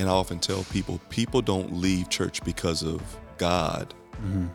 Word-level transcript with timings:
and 0.00 0.08
I 0.08 0.12
often 0.12 0.38
tell 0.38 0.64
people, 0.64 0.98
people 1.10 1.42
don't 1.42 1.74
leave 1.74 2.08
church 2.08 2.42
because 2.42 2.82
of 2.82 3.02
God. 3.36 3.92
Mm-hmm. 4.12 4.46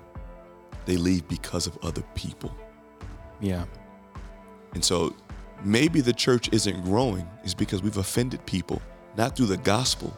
They 0.88 0.98
leave 0.98 1.28
because 1.28 1.68
of 1.68 1.78
other 1.84 2.02
people. 2.16 2.56
Yeah. 3.40 3.66
And 4.74 4.84
so 4.84 5.16
maybe 5.64 6.02
the 6.02 6.14
church 6.14 6.50
isn't 6.52 6.84
growing 6.84 7.28
is 7.44 7.54
because 7.54 7.84
we've 7.84 7.98
offended 7.98 8.44
people, 8.48 8.82
not 9.18 9.36
through 9.36 9.46
the 9.46 9.58
gospel, 9.58 10.16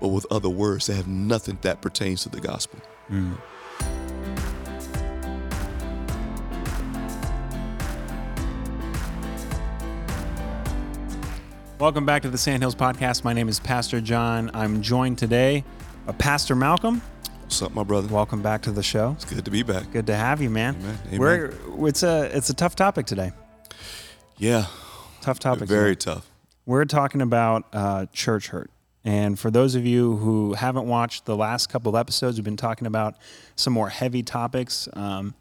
but 0.00 0.08
with 0.08 0.26
other 0.30 0.48
words 0.48 0.86
that 0.86 0.94
have 0.94 1.06
nothing 1.06 1.58
that 1.60 1.82
pertains 1.82 2.22
to 2.22 2.30
the 2.30 2.40
gospel. 2.40 2.80
Mm. 3.10 3.38
Welcome 11.78 12.06
back 12.06 12.22
to 12.22 12.30
the 12.30 12.38
Sandhills 12.38 12.74
Podcast. 12.74 13.24
My 13.24 13.32
name 13.32 13.48
is 13.48 13.58
Pastor 13.60 14.00
John. 14.00 14.50
I'm 14.54 14.80
joined 14.80 15.18
today 15.18 15.64
by 16.06 16.12
Pastor 16.12 16.54
Malcolm. 16.54 17.02
What's 17.42 17.60
up, 17.62 17.74
my 17.74 17.82
brother? 17.82 18.12
Welcome 18.12 18.42
back 18.42 18.62
to 18.62 18.70
the 18.72 18.82
show. 18.82 19.12
It's 19.12 19.24
good 19.24 19.44
to 19.44 19.50
be 19.50 19.62
back. 19.62 19.90
Good 19.92 20.06
to 20.06 20.14
have 20.14 20.40
you, 20.40 20.50
man. 20.50 20.76
Amen. 20.76 20.98
Amen. 21.08 21.20
We're 21.20 21.86
it's 21.88 22.02
a 22.02 22.34
it's 22.36 22.48
a 22.50 22.54
tough 22.54 22.76
topic 22.76 23.06
today. 23.06 23.32
Yeah, 24.38 24.66
Tough 25.20 25.38
topic. 25.38 25.68
very 25.68 25.96
today. 25.96 26.14
tough. 26.14 26.30
We're 26.66 26.84
talking 26.86 27.20
about 27.22 27.66
uh, 27.72 28.06
church 28.12 28.48
hurt. 28.48 28.70
And 29.04 29.38
for 29.38 29.50
those 29.50 29.74
of 29.74 29.84
you 29.84 30.16
who 30.16 30.54
haven't 30.54 30.86
watched 30.86 31.26
the 31.26 31.36
last 31.36 31.68
couple 31.68 31.94
of 31.94 32.00
episodes, 32.00 32.38
we've 32.38 32.44
been 32.44 32.56
talking 32.56 32.86
about 32.86 33.16
some 33.54 33.72
more 33.74 33.90
heavy 33.90 34.22
topics 34.22 34.88
um, 34.94 35.34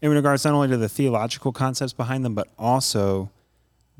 in 0.00 0.10
regards 0.10 0.44
not 0.44 0.54
only 0.54 0.68
to 0.68 0.76
the 0.78 0.88
theological 0.88 1.52
concepts 1.52 1.92
behind 1.92 2.24
them, 2.24 2.34
but 2.34 2.48
also 2.58 3.30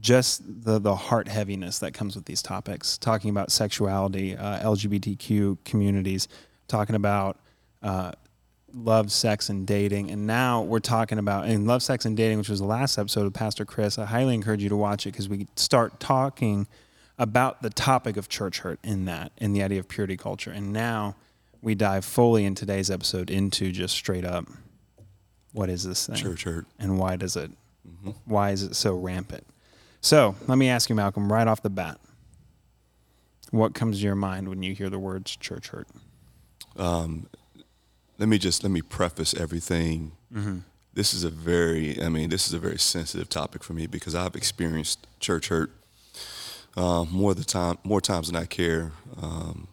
just 0.00 0.42
the, 0.64 0.78
the 0.78 0.94
heart 0.94 1.28
heaviness 1.28 1.78
that 1.78 1.94
comes 1.94 2.16
with 2.16 2.26
these 2.26 2.42
topics. 2.42 2.98
Talking 2.98 3.30
about 3.30 3.50
sexuality, 3.50 4.36
uh, 4.36 4.60
LGBTQ 4.60 5.58
communities, 5.64 6.28
talking 6.68 6.94
about 6.94 7.38
uh, 7.82 8.12
love, 8.74 9.10
sex, 9.10 9.48
and 9.48 9.66
dating. 9.66 10.10
And 10.10 10.26
now 10.26 10.62
we're 10.62 10.80
talking 10.80 11.18
about 11.18 11.48
in 11.48 11.66
love, 11.66 11.82
sex, 11.82 12.04
and 12.04 12.16
dating, 12.16 12.38
which 12.38 12.48
was 12.48 12.60
the 12.60 12.66
last 12.66 12.98
episode 12.98 13.26
of 13.26 13.32
Pastor 13.32 13.64
Chris. 13.64 13.98
I 13.98 14.04
highly 14.04 14.34
encourage 14.34 14.62
you 14.62 14.68
to 14.68 14.76
watch 14.76 15.06
it 15.06 15.12
because 15.12 15.28
we 15.28 15.46
start 15.56 15.98
talking 15.98 16.66
about 17.18 17.62
the 17.62 17.70
topic 17.70 18.16
of 18.16 18.28
church 18.28 18.60
hurt 18.60 18.78
in 18.84 19.06
that, 19.06 19.32
in 19.38 19.54
the 19.54 19.62
idea 19.62 19.80
of 19.80 19.88
purity 19.88 20.16
culture. 20.16 20.50
And 20.50 20.72
now 20.72 21.16
we 21.62 21.74
dive 21.74 22.04
fully 22.04 22.44
in 22.44 22.54
today's 22.54 22.90
episode 22.90 23.30
into 23.30 23.72
just 23.72 23.94
straight 23.94 24.24
up 24.24 24.46
what 25.56 25.70
is 25.70 25.84
this 25.84 26.06
thing? 26.06 26.16
Church 26.16 26.44
hurt. 26.44 26.66
And 26.78 26.98
why 26.98 27.16
does 27.16 27.34
it 27.34 27.50
why 28.26 28.50
is 28.50 28.62
it 28.62 28.76
so 28.76 28.94
rampant? 28.94 29.46
So 30.06 30.36
let 30.46 30.56
me 30.56 30.68
ask 30.68 30.88
you, 30.88 30.94
Malcolm, 30.94 31.32
right 31.32 31.48
off 31.48 31.62
the 31.62 31.68
bat. 31.68 31.98
What 33.50 33.74
comes 33.74 33.98
to 33.98 34.04
your 34.04 34.14
mind 34.14 34.48
when 34.48 34.62
you 34.62 34.72
hear 34.72 34.88
the 34.88 35.00
words 35.00 35.34
church 35.34 35.70
hurt? 35.70 35.88
Let 38.18 38.28
me 38.28 38.38
just 38.38 38.62
let 38.62 38.70
me 38.70 38.82
preface 38.82 39.34
everything. 39.34 40.12
This 40.94 41.12
is 41.12 41.24
a 41.24 41.28
very, 41.28 42.00
I 42.00 42.08
mean, 42.08 42.30
this 42.30 42.46
is 42.46 42.54
a 42.54 42.58
very 42.60 42.78
sensitive 42.78 43.28
topic 43.28 43.64
for 43.64 43.72
me 43.72 43.88
because 43.88 44.14
I've 44.14 44.36
experienced 44.36 45.08
church 45.18 45.48
hurt 45.48 45.72
uh, 46.76 47.04
more 47.10 47.34
the 47.34 47.44
time, 47.44 47.76
more 47.82 48.00
times 48.00 48.28
than 48.28 48.36
I 48.36 48.44
care 48.46 48.92
um, 49.20 49.66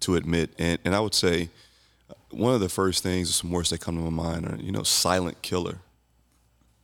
to 0.00 0.14
admit. 0.14 0.50
And 0.56 0.78
and 0.84 0.94
I 0.94 1.00
would 1.00 1.14
say 1.14 1.48
uh, 2.08 2.14
one 2.30 2.54
of 2.54 2.60
the 2.60 2.68
first 2.68 3.02
things, 3.02 3.34
some 3.34 3.50
words 3.50 3.70
that 3.70 3.80
come 3.80 3.96
to 3.96 4.08
my 4.08 4.22
mind 4.22 4.46
are, 4.46 4.56
you 4.56 4.70
know, 4.70 4.84
silent 4.84 5.42
killer. 5.42 5.78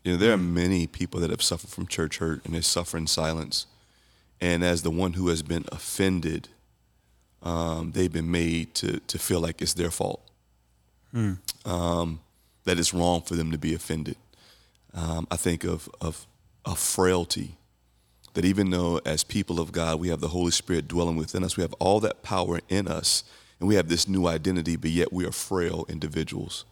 You 0.07 0.13
know, 0.13 0.19
there 0.19 0.33
are 0.33 0.39
many 0.39 0.87
people 0.87 1.19
that 1.19 1.31
have 1.31 1.43
suffered 1.43 1.71
from 1.71 1.89
church 1.89 2.19
hurt 2.19 2.45
and 2.45 2.55
they 2.55 2.61
suffer 2.61 2.97
in 2.97 3.09
silence. 3.09 3.67
And 4.41 4.63
as 4.63 4.83
the 4.83 4.91
one 4.91 5.15
who 5.15 5.27
has 5.31 5.43
been 5.43 5.65
offended, 5.73 6.49
um, 7.43 7.91
they've 7.91 8.13
been 8.13 8.31
made 8.31 8.73
to 8.77 9.01
to 9.01 9.19
feel 9.19 9.41
like 9.41 9.61
it's 9.61 9.75
their 9.75 9.91
fault 9.91 10.21
um, 11.65 12.21
that 12.67 12.79
it's 12.79 12.95
wrong 12.95 13.21
for 13.23 13.35
them 13.35 13.51
to 13.51 13.59
be 13.59 13.75
offended. 13.75 14.17
Um, 14.95 15.27
I 15.29 15.37
think 15.37 15.65
of, 15.65 15.89
of 16.01 16.25
of 16.65 16.79
frailty, 16.79 17.57
that 18.35 18.45
even 18.45 18.71
though 18.71 19.01
as 19.05 19.25
people 19.25 19.59
of 19.59 19.73
God 19.73 19.99
we 19.99 20.09
have 20.11 20.21
the 20.21 20.29
Holy 20.29 20.53
Spirit 20.53 20.87
dwelling 20.87 21.17
within 21.17 21.43
us, 21.43 21.57
we 21.57 21.63
have 21.63 21.75
all 21.81 21.99
that 22.01 22.23
power 22.23 22.61
in 22.69 22.87
us, 22.87 23.25
and 23.59 23.69
we 23.69 23.75
have 23.75 23.89
this 23.89 24.07
new 24.07 24.29
identity, 24.29 24.77
but 24.77 24.91
yet 24.91 25.13
we 25.13 25.27
are 25.27 25.33
frail 25.33 25.85
individuals. 25.89 26.65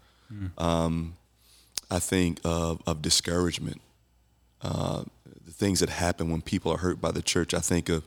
Um, 0.56 1.14
I 1.94 2.00
think 2.00 2.40
of, 2.44 2.82
of 2.86 3.02
discouragement, 3.02 3.80
uh, 4.62 5.04
the 5.46 5.52
things 5.52 5.78
that 5.78 5.90
happen 5.90 6.28
when 6.28 6.42
people 6.42 6.72
are 6.72 6.78
hurt 6.78 7.00
by 7.00 7.12
the 7.12 7.22
church. 7.22 7.54
I 7.54 7.60
think 7.60 7.88
of 7.88 8.04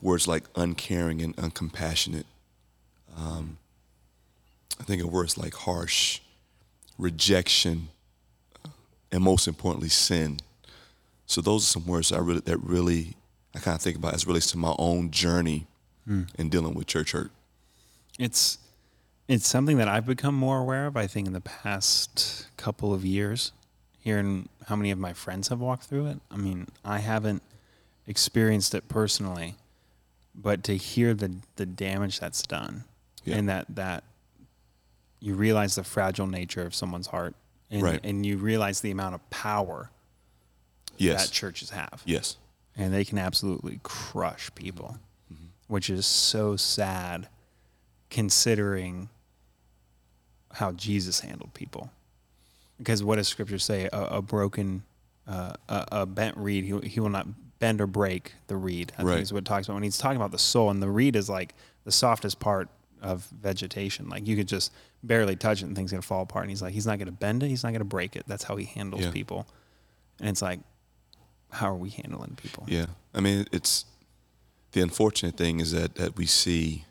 words 0.00 0.28
like 0.28 0.44
uncaring 0.54 1.20
and 1.20 1.34
uncompassionate. 1.36 2.24
I 4.78 4.84
think 4.84 5.02
of 5.02 5.10
words 5.10 5.36
like 5.36 5.54
harsh, 5.54 6.20
rejection, 6.98 7.88
uh, 8.64 8.68
and 9.10 9.24
most 9.24 9.48
importantly, 9.48 9.88
sin. 9.88 10.38
So 11.26 11.40
those 11.40 11.64
are 11.64 11.66
some 11.66 11.86
words 11.86 12.12
I 12.12 12.18
really 12.18 12.40
that 12.40 12.58
really 12.58 13.16
I 13.54 13.58
kind 13.58 13.74
of 13.74 13.82
think 13.82 13.96
about 13.96 14.14
as 14.14 14.26
relates 14.26 14.50
to 14.52 14.58
my 14.58 14.74
own 14.78 15.10
journey 15.10 15.66
in 16.38 16.48
dealing 16.48 16.74
with 16.74 16.86
church 16.86 17.12
hurt. 17.12 17.32
It's 18.18 18.58
it's 19.28 19.46
something 19.46 19.76
that 19.78 19.88
I've 19.88 20.06
become 20.06 20.34
more 20.34 20.58
aware 20.58 20.86
of, 20.86 20.96
I 20.96 21.06
think, 21.06 21.26
in 21.26 21.32
the 21.32 21.40
past 21.40 22.46
couple 22.56 22.94
of 22.94 23.04
years. 23.04 23.52
Hearing 23.98 24.48
how 24.66 24.76
many 24.76 24.92
of 24.92 24.98
my 24.98 25.12
friends 25.12 25.48
have 25.48 25.58
walked 25.58 25.84
through 25.84 26.06
it. 26.06 26.20
I 26.30 26.36
mean, 26.36 26.68
I 26.84 26.98
haven't 26.98 27.42
experienced 28.06 28.72
it 28.74 28.88
personally, 28.88 29.56
but 30.32 30.62
to 30.64 30.76
hear 30.76 31.12
the 31.12 31.36
the 31.56 31.66
damage 31.66 32.20
that's 32.20 32.42
done 32.42 32.84
Yeah. 33.24 33.36
and 33.36 33.48
that 33.48 33.66
that 33.74 34.04
you 35.18 35.34
realize 35.34 35.74
the 35.74 35.82
fragile 35.82 36.28
nature 36.28 36.62
of 36.64 36.72
someone's 36.74 37.08
heart 37.08 37.34
and, 37.68 37.82
Right. 37.82 38.00
and 38.04 38.24
you 38.24 38.36
realize 38.36 38.80
the 38.80 38.92
amount 38.92 39.16
of 39.16 39.28
power 39.30 39.90
Yes. 40.98 41.26
that 41.26 41.32
churches 41.32 41.70
have 41.70 42.02
yes. 42.04 42.36
and 42.76 42.94
they 42.94 43.04
can 43.04 43.18
absolutely 43.18 43.80
crush 43.82 44.54
people, 44.54 44.98
mm-hmm. 45.32 45.46
which 45.66 45.90
is 45.90 46.06
so 46.06 46.56
sad 46.56 47.28
considering 48.08 49.08
how 50.56 50.72
Jesus 50.72 51.20
handled 51.20 51.52
people. 51.54 51.90
Because 52.78 53.02
what 53.02 53.16
does 53.16 53.28
Scripture 53.28 53.58
say? 53.58 53.88
A, 53.92 54.02
a 54.16 54.22
broken, 54.22 54.82
uh, 55.26 55.52
a, 55.68 55.84
a 55.92 56.06
bent 56.06 56.36
reed, 56.36 56.64
he, 56.64 56.88
he 56.88 57.00
will 57.00 57.08
not 57.10 57.26
bend 57.58 57.80
or 57.80 57.86
break 57.86 58.32
the 58.48 58.56
reed. 58.56 58.92
I 58.98 59.02
Right. 59.02 59.12
think 59.14 59.22
is 59.22 59.32
what 59.32 59.40
it 59.40 59.44
talks 59.46 59.66
about 59.66 59.74
when 59.74 59.82
he's 59.82 59.98
talking 59.98 60.16
about 60.16 60.30
the 60.32 60.38
soul. 60.38 60.70
And 60.70 60.82
the 60.82 60.90
reed 60.90 61.16
is 61.16 61.28
like 61.30 61.54
the 61.84 61.92
softest 61.92 62.38
part 62.38 62.68
of 63.02 63.24
vegetation. 63.40 64.08
Like 64.08 64.26
you 64.26 64.36
could 64.36 64.48
just 64.48 64.72
barely 65.02 65.36
touch 65.36 65.62
it 65.62 65.66
and 65.66 65.76
things 65.76 65.90
gonna 65.90 66.02
fall 66.02 66.22
apart. 66.22 66.44
And 66.44 66.50
he's 66.50 66.62
like, 66.62 66.72
he's 66.74 66.86
not 66.86 66.98
gonna 66.98 67.12
bend 67.12 67.42
it. 67.42 67.48
He's 67.48 67.62
not 67.62 67.72
gonna 67.72 67.84
break 67.84 68.16
it. 68.16 68.24
That's 68.26 68.44
how 68.44 68.56
he 68.56 68.64
handles 68.64 69.04
Yeah. 69.04 69.10
people. 69.10 69.46
And 70.20 70.28
it's 70.28 70.42
like, 70.42 70.60
how 71.50 71.70
are 71.70 71.76
we 71.76 71.90
handling 71.90 72.34
people? 72.36 72.64
Yeah. 72.66 72.86
I 73.14 73.20
mean, 73.20 73.46
it's 73.52 73.84
the 74.72 74.80
unfortunate 74.82 75.36
thing 75.36 75.60
is 75.60 75.72
that 75.72 75.94
that 75.96 76.16
we 76.16 76.26
see 76.26 76.84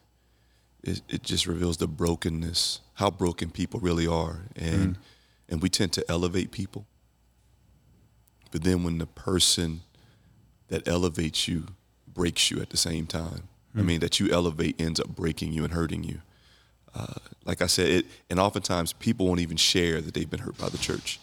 it, 0.85 1.01
it 1.09 1.23
just 1.23 1.47
reveals 1.47 1.77
the 1.77 1.87
brokenness, 1.87 2.79
how 2.95 3.09
broken 3.09 3.49
people 3.49 3.79
really 3.79 4.07
are, 4.07 4.41
and 4.55 4.95
mm. 4.95 4.99
and 5.49 5.61
we 5.61 5.69
tend 5.69 5.91
to 5.93 6.05
elevate 6.09 6.51
people. 6.51 6.85
But 8.51 8.63
then 8.63 8.83
when 8.83 8.99
the 8.99 9.07
person 9.07 9.81
that 10.67 10.87
elevates 10.87 11.47
you 11.47 11.65
breaks 12.07 12.49
you 12.49 12.61
at 12.61 12.69
the 12.69 12.77
same 12.77 13.07
time, 13.07 13.49
I 13.75 13.79
mm. 13.79 13.85
mean 13.85 13.99
that 13.99 14.19
you 14.19 14.31
elevate 14.31 14.79
ends 14.79 14.99
up 14.99 15.07
breaking 15.07 15.51
you 15.51 15.63
and 15.63 15.73
hurting 15.73 16.03
you. 16.03 16.21
Uh, 16.93 17.15
like 17.43 17.61
I 17.61 17.67
said, 17.67 17.89
it, 17.89 18.05
and 18.29 18.39
oftentimes 18.39 18.93
people 18.93 19.27
won't 19.27 19.41
even 19.41 19.57
share 19.57 19.99
that 19.99 20.13
they've 20.13 20.29
been 20.29 20.39
hurt 20.39 20.57
by 20.57 20.69
the 20.69 20.77
church. 20.77 21.19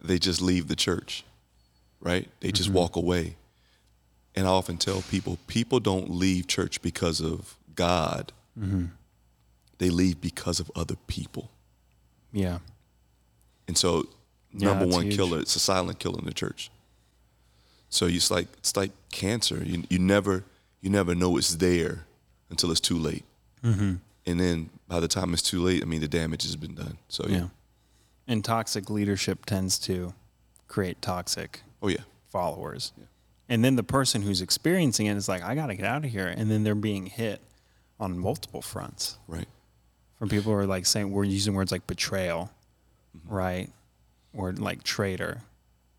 They 0.00 0.18
just 0.18 0.40
leave 0.40 0.68
the 0.68 0.76
church, 0.76 1.24
right? 2.00 2.28
They 2.40 2.52
just 2.52 2.68
mm-hmm. 2.68 2.78
walk 2.78 2.96
away. 2.96 3.36
And 4.36 4.46
I 4.46 4.50
often 4.50 4.76
tell 4.76 5.00
people, 5.02 5.38
people 5.46 5.80
don't 5.80 6.10
leave 6.10 6.46
church 6.46 6.82
because 6.82 7.20
of 7.20 7.56
God. 7.74 8.32
They 9.78 9.90
leave 9.90 10.20
because 10.20 10.60
of 10.60 10.70
other 10.74 10.96
people. 11.06 11.50
Yeah. 12.32 12.58
And 13.68 13.76
so, 13.76 14.06
number 14.52 14.84
that's 14.84 14.94
one 14.96 15.04
huge. 15.06 15.16
killer, 15.16 15.38
it's 15.40 15.56
a 15.56 15.58
silent 15.58 15.98
killer 15.98 16.18
in 16.18 16.24
the 16.26 16.32
church. 16.34 16.70
So 17.88 18.06
it's 18.06 18.30
like 18.30 18.48
it's 18.58 18.76
like 18.76 18.90
cancer. 19.10 19.62
You 19.62 19.84
you 19.88 19.98
never 19.98 20.44
you 20.80 20.90
never 20.90 21.14
know 21.14 21.36
it's 21.36 21.56
there 21.56 22.04
until 22.50 22.70
it's 22.70 22.80
too 22.80 22.98
late. 22.98 23.24
Mm-hmm. 23.62 23.94
And 24.26 24.40
then 24.40 24.70
by 24.88 25.00
the 25.00 25.08
time 25.08 25.32
it's 25.32 25.42
too 25.42 25.62
late, 25.62 25.82
I 25.82 25.86
mean 25.86 26.00
the 26.00 26.08
damage 26.08 26.42
has 26.42 26.56
been 26.56 26.74
done. 26.74 26.98
So 27.08 27.26
yeah. 27.28 27.36
Yeah. 27.36 27.48
And 28.28 28.44
toxic 28.44 28.90
leadership 28.90 29.46
tends 29.46 29.78
to 29.80 30.12
create 30.68 31.00
toxic 31.00 31.60
Oh 31.82 31.88
yeah. 31.88 32.02
followers. 32.28 32.92
And 33.48 33.64
then 33.64 33.76
the 33.76 33.82
person 33.84 34.22
who's 34.22 34.40
experiencing 34.42 35.06
it 35.06 35.16
is 35.16 35.28
like, 35.28 35.42
I 35.42 35.54
got 35.54 35.66
to 35.68 35.74
get 35.76 35.86
out 35.86 36.04
of 36.04 36.10
here. 36.10 36.26
And 36.26 36.50
then 36.50 36.64
they're 36.64 36.74
being 36.74 37.06
hit 37.06 37.40
on 38.00 38.18
multiple 38.18 38.60
fronts 38.62 39.18
Right. 39.28 39.48
from 40.18 40.28
people 40.28 40.52
who 40.52 40.58
are 40.58 40.66
like 40.66 40.84
saying, 40.86 41.10
we're 41.12 41.24
using 41.24 41.54
words 41.54 41.70
like 41.72 41.86
betrayal, 41.86 42.50
Mm-hmm. 43.16 43.34
right? 43.34 43.70
Or 44.34 44.52
like 44.52 44.82
traitor. 44.82 45.42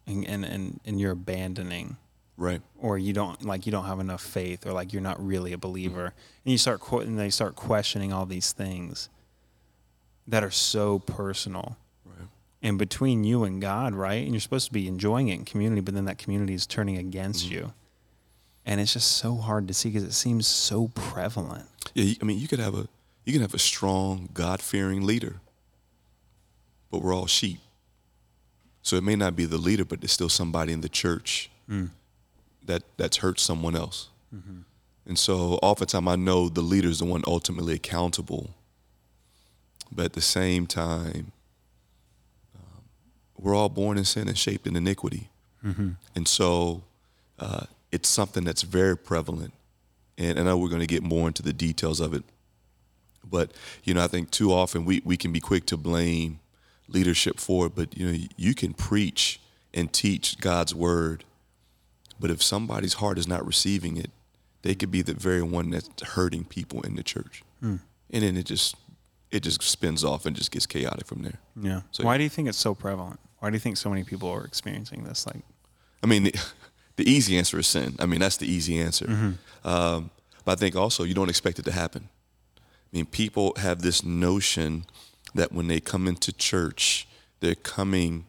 And, 0.06 0.26
and, 0.28 0.46
and, 0.46 0.80
and 0.86 1.00
you're 1.00 1.12
abandoning 1.14 1.98
Right. 2.38 2.62
or 2.78 3.00
you 3.00 3.14
don't 3.14 3.44
like 3.44 3.66
you 3.66 3.72
don't 3.72 3.86
have 3.86 4.00
enough 4.00 4.22
faith 4.22 4.68
or 4.68 4.72
like 4.72 4.94
you're 4.94 5.02
not 5.02 5.20
really 5.26 5.54
a 5.54 5.58
believer 5.58 6.06
and 6.46 6.52
you 6.52 6.58
start 6.60 6.82
and 6.92 7.18
they 7.18 7.32
start 7.32 7.56
questioning 7.56 8.14
all 8.14 8.28
these 8.28 8.52
things 8.52 9.10
that 10.28 10.44
are 10.44 10.52
so 10.52 11.00
personal. 11.00 11.78
And 12.68 12.78
between 12.78 13.24
you 13.24 13.46
and 13.46 13.62
God, 13.62 13.96
right? 13.96 14.24
And 14.24 14.34
you're 14.34 14.42
supposed 14.42 14.68
to 14.68 14.74
be 14.74 14.90
enjoying 14.90 15.30
it 15.30 15.36
in 15.36 15.46
community, 15.46 15.80
but 15.80 15.94
then 15.94 16.04
that 16.04 16.18
community 16.18 16.54
is 16.54 16.68
turning 16.68 16.98
against 16.98 17.46
mm-hmm. 17.46 17.54
you. 17.54 17.74
And 18.66 18.82
it's 18.82 18.92
just 18.92 19.14
so 19.14 19.38
hard 19.38 19.70
to 19.70 19.74
see 19.74 19.88
because 19.88 20.04
it 20.04 20.12
seems 20.12 20.46
so 20.48 20.90
prevalent. 20.90 21.66
Yeah, 21.94 22.14
I 22.22 22.26
mean, 22.26 22.38
you 22.38 22.50
could 22.50 22.60
have 22.60 22.76
a 22.76 22.90
you 23.24 23.32
can 23.32 23.42
have 23.42 23.54
a 23.54 23.60
strong, 23.60 24.30
God 24.34 24.62
fearing 24.62 25.06
leader, 25.06 25.38
but 26.92 27.02
we're 27.02 27.16
all 27.16 27.26
sheep. 27.26 27.60
So 28.82 28.98
it 28.98 29.04
may 29.04 29.16
not 29.16 29.36
be 29.36 29.46
the 29.46 29.58
leader, 29.58 29.86
but 29.86 30.02
there's 30.02 30.12
still 30.12 30.30
somebody 30.30 30.74
in 30.74 30.82
the 30.82 30.90
church 30.90 31.50
mm. 31.70 31.90
that 32.66 32.84
that's 32.98 33.18
hurt 33.18 33.40
someone 33.40 33.78
else. 33.78 34.10
Mm-hmm. 34.36 34.60
And 35.06 35.18
so 35.18 35.58
oftentimes 35.64 36.08
I 36.08 36.18
know 36.18 36.50
the 36.50 36.62
leader 36.62 36.90
is 36.90 37.00
the 37.00 37.06
one 37.06 37.24
ultimately 37.26 37.76
accountable, 37.76 38.50
but 39.90 40.04
at 40.04 40.14
the 40.14 40.22
same 40.22 40.68
time, 40.68 41.32
we're 43.40 43.56
all 43.56 43.70
born 43.70 43.98
in 43.98 44.06
sin 44.06 44.28
and 44.28 44.38
shaped 44.38 44.66
in 44.68 44.76
iniquity. 44.76 45.30
And 46.16 46.28
so 46.28 46.84
uh, 47.40 47.66
it's 47.92 48.08
something 48.08 48.46
that's 48.46 48.62
very 48.62 48.96
prevalent. 48.98 49.54
And 50.18 50.40
I 50.40 50.44
know 50.44 50.58
we're 50.58 50.70
going 50.70 50.82
to 50.82 50.88
get 50.88 51.04
more 51.04 51.28
into 51.28 51.44
the 51.44 51.52
details 51.54 52.00
of 52.00 52.14
it. 52.14 52.24
But, 53.30 53.52
you 53.84 53.94
know, 53.94 54.02
I 54.04 54.08
think 54.08 54.32
too 54.32 54.54
often 54.54 54.86
we, 54.86 55.02
we 55.04 55.18
can 55.18 55.34
be 55.34 55.42
quick 55.42 55.66
to 55.68 55.78
blame 55.78 56.40
leadership 56.88 57.40
for 57.40 57.66
it. 57.66 57.76
But, 57.76 57.98
you 57.98 58.10
know, 58.12 58.18
you 58.38 58.56
can 58.56 58.74
preach 58.74 59.42
and 59.74 59.92
teach 59.92 60.40
God's 60.40 60.74
word. 60.74 61.26
But 62.20 62.32
if 62.32 62.42
somebody's 62.42 62.94
heart 62.96 63.20
is 63.20 63.28
not 63.28 63.46
receiving 63.46 63.98
it, 63.98 64.10
they 64.62 64.74
could 64.74 64.90
be 64.90 65.02
the 65.02 65.14
very 65.14 65.42
one 65.44 65.70
that's 65.72 65.90
hurting 66.02 66.46
people 66.46 66.82
in 66.82 66.96
the 66.96 67.04
church. 67.04 67.44
And 67.62 67.80
then 68.10 68.38
it 68.38 68.46
just 68.46 68.76
it 69.30 69.42
just 69.44 69.62
spins 69.62 70.06
off 70.06 70.26
and 70.26 70.34
just 70.36 70.52
gets 70.52 70.66
chaotic 70.66 71.06
from 71.06 71.22
there. 71.24 71.40
Yeah. 71.62 71.82
So- 71.92 72.06
Why 72.06 72.18
do 72.18 72.24
you 72.24 72.30
think 72.30 72.48
it's 72.48 72.58
so 72.58 72.74
prevalent? 72.74 73.20
Why 73.40 73.50
do 73.50 73.56
you 73.56 73.60
think 73.60 73.78
so 73.78 73.90
many 73.90 74.04
people 74.04 74.30
are 74.30 74.46
experiencing 74.46 75.04
this? 75.04 75.28
Like, 75.28 75.44
I 76.04 76.08
mean, 76.08 76.24
the, 76.24 76.36
the 76.96 77.10
easy 77.10 77.38
answer 77.38 77.60
is 77.60 77.68
sin. 77.68 77.96
I 78.00 78.06
mean, 78.06 78.20
that's 78.20 78.38
the 78.38 78.52
easy 78.52 78.80
answer. 78.80 79.36
Um, 79.64 80.12
but 80.46 80.54
I 80.54 80.56
think 80.56 80.76
also 80.76 81.04
you 81.04 81.14
don't 81.14 81.30
expect 81.30 81.60
it 81.60 81.66
to 81.66 81.72
happen. 81.72 82.10
I 82.58 82.98
mean, 82.98 83.06
people 83.06 83.54
have 83.58 83.82
this 83.82 84.04
notion 84.04 84.86
that 85.36 85.52
when 85.52 85.68
they 85.68 85.80
come 85.80 86.08
into 86.08 86.32
church, 86.32 87.08
they're 87.42 87.56
coming 87.56 88.26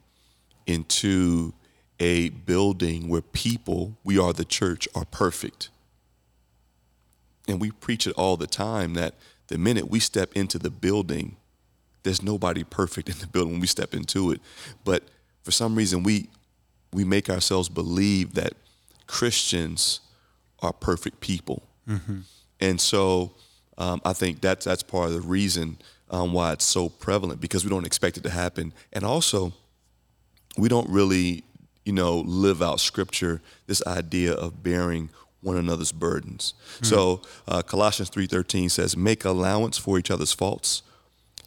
into 0.66 1.54
a 2.00 2.28
building 2.28 3.08
where 3.08 3.22
people, 3.22 3.96
we 4.04 4.19
are 4.19 4.32
the 4.32 4.44
church, 4.44 4.87
are 4.94 5.04
perfect. 5.04 5.70
And 7.46 7.61
we 7.61 7.70
preach 7.70 8.06
it 8.06 8.12
all 8.16 8.37
the 8.37 8.46
time 8.46 8.94
that 8.94 9.14
the 9.49 9.58
minute 9.58 9.88
we 9.88 9.99
step 9.99 10.32
into 10.34 10.58
the 10.58 10.70
building, 10.70 11.37
there's 12.08 12.22
nobody 12.22 12.64
perfect 12.64 13.08
in 13.10 13.19
the 13.19 13.26
building 13.26 13.52
when 13.52 13.60
we 13.60 13.66
step 13.66 13.93
into 13.94 14.31
it. 14.32 14.40
But 14.84 15.02
for 15.43 15.50
some 15.52 15.75
reason, 15.75 16.02
we 16.02 16.28
we 16.93 17.05
make 17.05 17.28
ourselves 17.28 17.69
believe 17.69 18.32
that 18.34 18.55
Christians 19.06 20.00
are 20.60 20.72
perfect 20.72 21.20
people, 21.20 21.62
and 22.60 22.81
so 22.81 23.32
um, 23.76 24.00
I 24.05 24.14
think 24.14 24.40
that's 24.40 24.64
that's 24.64 24.82
part 24.82 25.08
of 25.08 25.12
the 25.12 25.20
reason 25.20 25.76
um, 26.10 26.32
why 26.32 26.52
it's 26.52 26.64
so 26.64 26.88
prevalent 26.88 27.40
because 27.40 27.62
we 27.64 27.70
don't 27.70 27.84
expect 27.87 28.16
it 28.16 28.22
to 28.22 28.31
happen, 28.31 28.72
and 28.93 29.04
also 29.04 29.52
we 30.56 30.69
don't 30.69 30.88
really, 30.88 31.44
you 31.84 31.93
know, 31.93 32.20
live 32.20 32.62
out 32.62 32.81
Scripture. 32.81 33.40
This 33.66 33.82
idea 33.87 34.32
of 34.32 34.62
bearing 34.62 35.11
one 35.43 35.56
another's 35.58 35.93
burdens. 35.93 36.54
So 36.82 37.20
uh, 37.46 37.62
Colossians 37.62 38.08
three 38.08 38.26
thirteen 38.26 38.70
says, 38.70 38.96
"Make 38.96 39.26
allowance 39.26 39.76
for 39.76 39.99
each 39.99 40.11
other's 40.11 40.32
faults." 40.32 40.82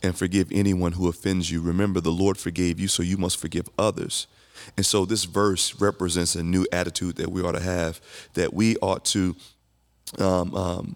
And 0.04 0.16
forgive 0.16 0.52
anyone 0.52 0.94
who 0.94 1.08
offends 1.08 1.52
you. 1.52 1.62
Remember, 1.62 2.02
the 2.02 2.12
Lord 2.12 2.38
forgave 2.38 2.80
you, 2.80 2.88
so 2.88 3.04
you 3.04 3.18
must 3.18 3.38
forgive 3.38 3.70
others. 3.78 4.28
And 4.78 4.86
so 4.86 5.06
this 5.06 5.24
verse 5.26 5.80
represents 5.80 6.36
a 6.36 6.44
new 6.44 6.66
attitude 6.72 7.16
that 7.18 7.32
we 7.32 7.42
ought 7.42 7.54
to 7.54 7.62
have, 7.62 8.02
that 8.34 8.54
we 8.54 8.76
ought 8.78 9.06
to 9.06 9.36
um, 10.20 10.56
um, 10.56 10.96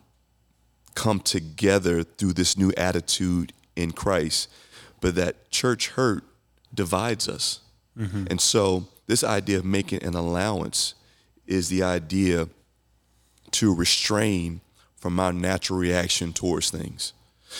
come 0.93 1.19
together 1.19 2.03
through 2.03 2.33
this 2.33 2.57
new 2.57 2.71
attitude 2.77 3.53
in 3.75 3.91
Christ, 3.91 4.49
but 5.01 5.15
that 5.15 5.49
church 5.51 5.89
hurt 5.89 6.23
divides 6.73 7.27
us. 7.27 7.59
And 8.29 8.41
so 8.41 8.87
this 9.07 9.23
idea 9.23 9.57
of 9.59 9.65
making 9.65 10.03
an 10.03 10.15
allowance 10.15 10.95
is 11.45 11.69
the 11.69 11.83
idea 11.83 12.49
to 13.51 13.73
restrain 13.73 14.61
from 14.95 15.19
our 15.19 15.31
natural 15.31 15.79
reaction 15.79 16.33
towards 16.33 16.69
things. 16.69 17.13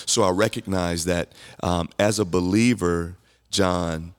So 0.06 0.24
I 0.24 0.30
recognize 0.32 1.06
that 1.06 1.32
um, 1.64 1.90
as 2.00 2.20
a 2.20 2.26
believer, 2.26 3.16
John, 3.50 4.14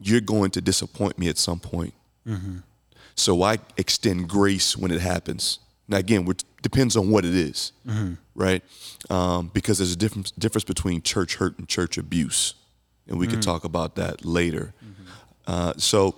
you're 0.00 0.20
going 0.20 0.50
to 0.52 0.60
disappoint 0.60 1.18
me 1.18 1.28
at 1.28 1.38
some 1.38 1.58
point. 1.58 1.94
So 3.14 3.42
I 3.42 3.58
extend 3.76 4.28
grace 4.28 4.76
when 4.76 4.90
it 4.90 5.00
happens. 5.00 5.58
Now, 5.88 5.96
again, 5.98 6.26
it 6.28 6.44
depends 6.62 6.96
on 6.96 7.10
what 7.10 7.24
it 7.24 7.34
is, 7.34 7.72
right? 8.34 8.62
Um, 9.08 9.50
because 9.54 9.78
there's 9.78 9.92
a 9.92 9.96
difference 9.96 10.32
difference 10.32 10.64
between 10.64 11.00
church 11.02 11.36
hurt 11.36 11.58
and 11.58 11.68
church 11.68 11.96
abuse, 11.96 12.54
and 13.08 13.18
we 13.18 13.26
can 13.26 13.40
talk 13.40 13.64
about 13.64 13.94
that 13.94 14.24
later. 14.24 14.74
Uh, 15.46 15.72
so, 15.78 16.16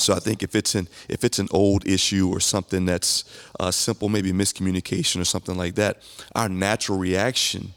so 0.00 0.14
I 0.14 0.18
think 0.18 0.42
if 0.42 0.54
it's 0.54 0.74
an 0.74 0.88
if 1.08 1.24
it's 1.24 1.38
an 1.38 1.48
old 1.50 1.86
issue 1.86 2.30
or 2.30 2.40
something 2.40 2.84
that's 2.84 3.24
uh, 3.60 3.70
simple, 3.70 4.08
maybe 4.08 4.32
miscommunication 4.32 5.20
or 5.20 5.24
something 5.24 5.56
like 5.56 5.74
that, 5.74 6.02
our 6.34 6.48
natural 6.48 6.98
reaction 6.98 7.74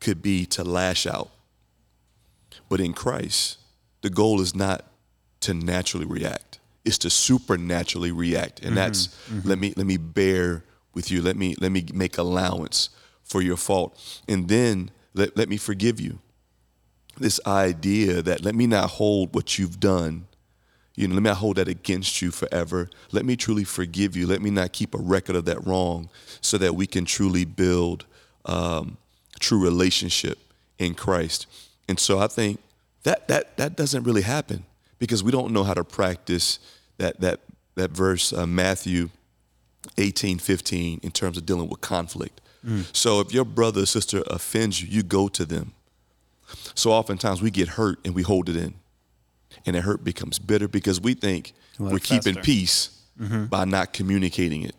could 0.00 0.22
be 0.22 0.46
to 0.46 0.64
lash 0.64 1.06
out. 1.06 1.30
But 2.68 2.80
in 2.80 2.92
Christ, 2.92 3.58
the 4.02 4.10
goal 4.10 4.40
is 4.40 4.54
not 4.54 4.84
to 5.40 5.54
naturally 5.54 6.06
react; 6.06 6.58
it's 6.84 6.98
to 6.98 7.10
supernaturally 7.10 8.12
react, 8.12 8.60
and 8.60 8.76
that's 8.76 9.16
let 9.44 9.58
me 9.58 9.74
let 9.76 9.86
me 9.86 9.96
bear 9.96 10.64
with 10.94 11.10
you. 11.10 11.22
Let 11.22 11.36
me 11.36 11.54
let 11.60 11.72
me 11.72 11.84
make 11.92 12.18
allowance 12.18 12.90
for 13.22 13.42
your 13.42 13.56
fault, 13.56 13.98
and 14.28 14.48
then 14.48 14.90
let 15.12 15.36
let 15.36 15.48
me 15.48 15.56
forgive 15.56 16.00
you. 16.00 16.20
This 17.16 17.38
idea 17.46 18.22
that 18.22 18.44
let 18.44 18.54
me 18.54 18.66
not 18.66 18.90
hold 18.90 19.34
what 19.34 19.58
you've 19.58 19.78
done 19.78 20.26
you 20.96 21.08
know, 21.08 21.14
let 21.14 21.22
me 21.22 21.30
not 21.30 21.38
hold 21.38 21.56
that 21.56 21.68
against 21.68 22.22
you 22.22 22.30
forever. 22.30 22.88
Let 23.10 23.24
me 23.24 23.36
truly 23.36 23.64
forgive 23.64 24.16
you. 24.16 24.26
Let 24.26 24.40
me 24.40 24.50
not 24.50 24.72
keep 24.72 24.94
a 24.94 24.98
record 24.98 25.34
of 25.34 25.44
that 25.46 25.66
wrong 25.66 26.08
so 26.40 26.56
that 26.58 26.74
we 26.76 26.86
can 26.86 27.04
truly 27.04 27.44
build 27.44 28.06
um, 28.44 28.96
true 29.40 29.62
relationship 29.62 30.38
in 30.78 30.94
Christ. 30.94 31.46
And 31.88 31.98
so 31.98 32.18
I 32.18 32.28
think 32.28 32.60
that 33.02 33.28
that 33.28 33.56
that 33.56 33.76
doesn't 33.76 34.04
really 34.04 34.22
happen 34.22 34.64
because 34.98 35.22
we 35.22 35.32
don't 35.32 35.52
know 35.52 35.64
how 35.64 35.74
to 35.74 35.84
practice 35.84 36.58
that 36.98 37.20
that 37.20 37.40
that 37.74 37.90
verse 37.90 38.32
uh, 38.32 38.46
Matthew 38.46 39.10
18, 39.98 40.38
15 40.38 41.00
in 41.02 41.10
terms 41.10 41.36
of 41.36 41.44
dealing 41.44 41.68
with 41.68 41.80
conflict. 41.80 42.40
So 42.94 43.20
if 43.20 43.34
your 43.34 43.44
brother 43.44 43.82
or 43.82 43.86
sister 43.86 44.22
offends 44.28 44.80
you, 44.80 44.88
you 44.88 45.02
go 45.02 45.28
to 45.28 45.44
them. 45.44 45.72
So 46.74 46.92
oftentimes 46.92 47.42
we 47.42 47.50
get 47.50 47.68
hurt 47.68 47.98
and 48.04 48.14
we 48.14 48.22
hold 48.22 48.48
it 48.48 48.56
in 48.56 48.74
and 49.66 49.76
the 49.76 49.80
hurt 49.80 50.04
becomes 50.04 50.38
bitter 50.38 50.68
because 50.68 51.00
we 51.00 51.14
think 51.14 51.52
we're 51.78 51.96
it 51.96 52.02
keeping 52.02 52.36
peace 52.36 53.02
mm-hmm. 53.20 53.46
by 53.46 53.64
not 53.64 53.92
communicating 53.92 54.62
it. 54.62 54.76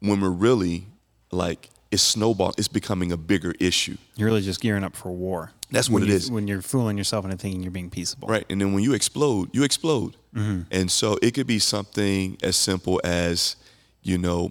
When 0.00 0.20
we're 0.20 0.30
really 0.30 0.86
like 1.30 1.70
it's 1.90 2.02
snowball, 2.02 2.52
it's 2.58 2.68
becoming 2.68 3.12
a 3.12 3.16
bigger 3.16 3.54
issue. 3.58 3.96
you're 4.16 4.28
really 4.28 4.42
just 4.42 4.60
gearing 4.60 4.84
up 4.84 4.94
for 4.94 5.10
war. 5.10 5.52
That's 5.70 5.88
what 5.88 6.02
it 6.02 6.08
you- 6.08 6.14
is. 6.14 6.30
When 6.30 6.46
you're 6.46 6.62
fooling 6.62 6.98
yourself 6.98 7.24
into 7.24 7.36
thinking 7.36 7.62
you're 7.62 7.70
being 7.70 7.90
peaceable. 7.90 8.28
Right. 8.28 8.44
And 8.50 8.60
then 8.60 8.72
when 8.72 8.82
you 8.82 8.92
explode, 8.92 9.50
you 9.54 9.62
explode. 9.64 10.16
Mm-hmm. 10.34 10.62
And 10.70 10.90
so 10.90 11.18
it 11.22 11.32
could 11.32 11.46
be 11.46 11.58
something 11.58 12.36
as 12.42 12.56
simple 12.56 13.00
as, 13.04 13.56
you 14.02 14.18
know, 14.18 14.50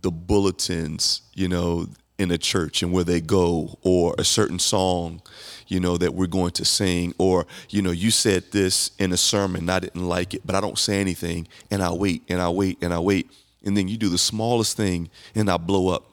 the 0.00 0.10
bulletins, 0.10 1.22
you 1.34 1.48
know, 1.48 1.86
in 2.18 2.30
a 2.30 2.38
church 2.38 2.82
and 2.82 2.92
where 2.92 3.04
they 3.04 3.20
go, 3.20 3.78
or 3.82 4.14
a 4.18 4.24
certain 4.24 4.58
song, 4.58 5.22
you 5.72 5.80
know, 5.80 5.96
that 5.96 6.14
we're 6.14 6.26
going 6.26 6.52
to 6.52 6.64
sing, 6.64 7.14
or, 7.18 7.46
you 7.70 7.80
know, 7.82 7.90
you 7.90 8.10
said 8.10 8.44
this 8.52 8.90
in 8.98 9.12
a 9.12 9.16
sermon, 9.16 9.70
I 9.70 9.80
didn't 9.80 10.06
like 10.06 10.34
it, 10.34 10.42
but 10.46 10.54
I 10.54 10.60
don't 10.60 10.78
say 10.78 11.00
anything, 11.00 11.48
and 11.70 11.82
I 11.82 11.90
wait, 11.92 12.22
and 12.28 12.40
I 12.40 12.48
wait, 12.50 12.78
and 12.82 12.92
I 12.92 12.98
wait. 12.98 13.30
And 13.64 13.76
then 13.76 13.88
you 13.88 13.96
do 13.96 14.08
the 14.08 14.18
smallest 14.18 14.76
thing, 14.76 15.08
and 15.34 15.48
I 15.50 15.56
blow 15.56 15.88
up. 15.88 16.04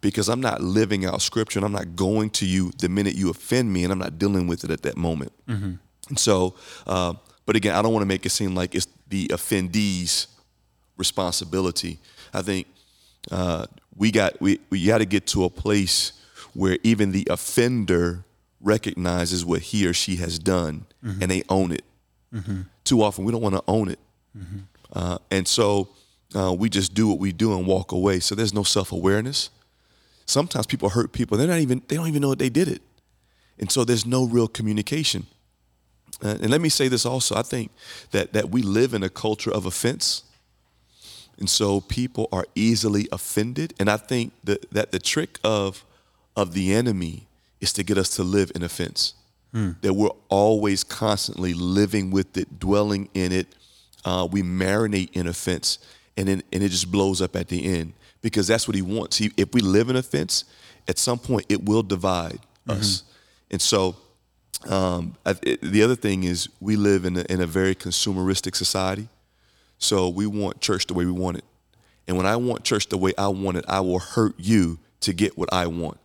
Because 0.00 0.28
I'm 0.28 0.40
not 0.40 0.60
living 0.60 1.04
out 1.04 1.20
scripture, 1.20 1.58
and 1.58 1.66
I'm 1.66 1.72
not 1.72 1.96
going 1.96 2.30
to 2.30 2.46
you 2.46 2.70
the 2.78 2.88
minute 2.88 3.14
you 3.16 3.28
offend 3.28 3.72
me, 3.72 3.82
and 3.84 3.92
I'm 3.92 3.98
not 3.98 4.18
dealing 4.18 4.46
with 4.46 4.64
it 4.64 4.70
at 4.70 4.82
that 4.82 4.96
moment. 4.96 5.32
And 6.08 6.18
so, 6.18 6.54
uh, 6.86 7.14
but 7.44 7.56
again, 7.56 7.74
I 7.74 7.82
don't 7.82 7.92
want 7.92 8.02
to 8.02 8.06
make 8.06 8.24
it 8.24 8.30
seem 8.30 8.54
like 8.54 8.74
it's 8.76 8.86
the 9.08 9.28
offendee's 9.32 10.28
responsibility. 10.96 11.98
I 12.32 12.42
think 12.42 12.66
uh, 13.30 13.66
we 13.96 14.10
got 14.12 14.40
we 14.40 14.60
we 14.70 14.84
got 14.86 14.98
to 14.98 15.04
get 15.04 15.26
to 15.28 15.44
a 15.44 15.50
place 15.50 16.12
where 16.54 16.78
even 16.84 17.12
the 17.12 17.26
offender 17.28 18.24
recognizes 18.60 19.44
what 19.44 19.60
he 19.62 19.86
or 19.86 19.92
she 19.92 20.16
has 20.16 20.38
done 20.38 20.86
and 21.22 21.30
they 21.30 21.42
own 21.48 21.72
it. 21.72 21.84
Too 22.84 23.02
often 23.02 23.24
we 23.24 23.32
don't 23.32 23.42
want 23.42 23.54
to 23.54 23.62
own 23.68 23.88
it. 23.88 23.98
Uh, 24.92 25.18
and 25.30 25.46
so 25.48 25.88
uh, 26.34 26.52
we 26.52 26.68
just 26.68 26.94
do 26.94 27.08
what 27.08 27.18
we 27.18 27.32
do 27.32 27.56
and 27.56 27.66
walk 27.66 27.92
away. 27.92 28.20
So 28.20 28.34
there's 28.34 28.52
no 28.54 28.62
self 28.62 28.92
awareness. 28.92 29.50
Sometimes 30.26 30.66
people 30.66 30.88
hurt 30.90 31.12
people. 31.12 31.38
They're 31.38 31.46
not 31.46 31.60
even. 31.60 31.82
They 31.88 31.96
don't 31.96 32.08
even 32.08 32.22
know 32.22 32.30
that 32.30 32.38
they 32.40 32.48
did 32.50 32.68
it, 32.68 32.82
and 33.58 33.70
so 33.70 33.84
there's 33.84 34.04
no 34.04 34.26
real 34.26 34.48
communication. 34.48 35.26
Uh, 36.22 36.36
and 36.42 36.50
let 36.50 36.60
me 36.60 36.68
say 36.68 36.88
this 36.88 37.06
also. 37.06 37.34
I 37.36 37.42
think 37.42 37.70
that 38.10 38.32
that 38.32 38.50
we 38.50 38.62
live 38.62 38.92
in 38.94 39.02
a 39.02 39.08
culture 39.08 39.52
of 39.52 39.66
offense. 39.66 40.22
And 41.38 41.50
so 41.50 41.82
people 41.82 42.28
are 42.32 42.46
easily 42.54 43.08
offended. 43.12 43.74
And 43.78 43.90
I 43.90 43.98
think 43.98 44.32
that, 44.44 44.70
that 44.72 44.90
the 44.90 44.98
trick 44.98 45.38
of 45.44 45.84
of 46.34 46.52
the 46.52 46.72
enemy 46.72 47.26
is 47.60 47.72
to 47.74 47.82
get 47.82 47.98
us 47.98 48.10
to 48.16 48.22
live 48.22 48.52
in 48.54 48.62
offense. 48.62 49.14
That 49.80 49.94
we're 49.94 50.10
always 50.28 50.84
constantly 50.84 51.54
living 51.54 52.10
with 52.10 52.36
it, 52.36 52.58
dwelling 52.58 53.08
in 53.14 53.32
it. 53.32 53.46
Uh, 54.04 54.28
we 54.30 54.42
marinate 54.42 55.10
in 55.16 55.26
offense, 55.26 55.78
and 56.16 56.28
then, 56.28 56.42
and 56.52 56.62
it 56.62 56.68
just 56.68 56.90
blows 56.92 57.20
up 57.22 57.34
at 57.36 57.48
the 57.48 57.64
end 57.64 57.92
because 58.22 58.46
that's 58.46 58.68
what 58.68 58.74
he 58.74 58.82
wants. 58.82 59.16
He, 59.18 59.30
if 59.36 59.52
we 59.54 59.60
live 59.60 59.88
in 59.88 59.96
offense, 59.96 60.44
at 60.88 60.98
some 60.98 61.18
point 61.18 61.46
it 61.48 61.64
will 61.64 61.82
divide 61.82 62.40
us. 62.68 63.02
And 63.50 63.60
so 63.62 63.96
um, 64.68 65.16
I, 65.24 65.34
it, 65.42 65.60
the 65.60 65.82
other 65.82 65.96
thing 65.96 66.24
is 66.24 66.48
we 66.60 66.76
live 66.76 67.04
in 67.04 67.16
a, 67.16 67.24
in 67.28 67.40
a 67.40 67.46
very 67.46 67.74
consumeristic 67.74 68.54
society. 68.56 69.08
So 69.78 70.08
we 70.08 70.26
want 70.26 70.60
church 70.60 70.86
the 70.86 70.94
way 70.94 71.04
we 71.04 71.12
want 71.12 71.38
it. 71.38 71.44
And 72.08 72.16
when 72.16 72.26
I 72.26 72.36
want 72.36 72.64
church 72.64 72.88
the 72.88 72.96
way 72.98 73.12
I 73.18 73.28
want 73.28 73.56
it, 73.58 73.64
I 73.68 73.80
will 73.80 73.98
hurt 73.98 74.34
you 74.38 74.78
to 75.00 75.12
get 75.12 75.36
what 75.36 75.52
I 75.52 75.66
want. 75.66 75.98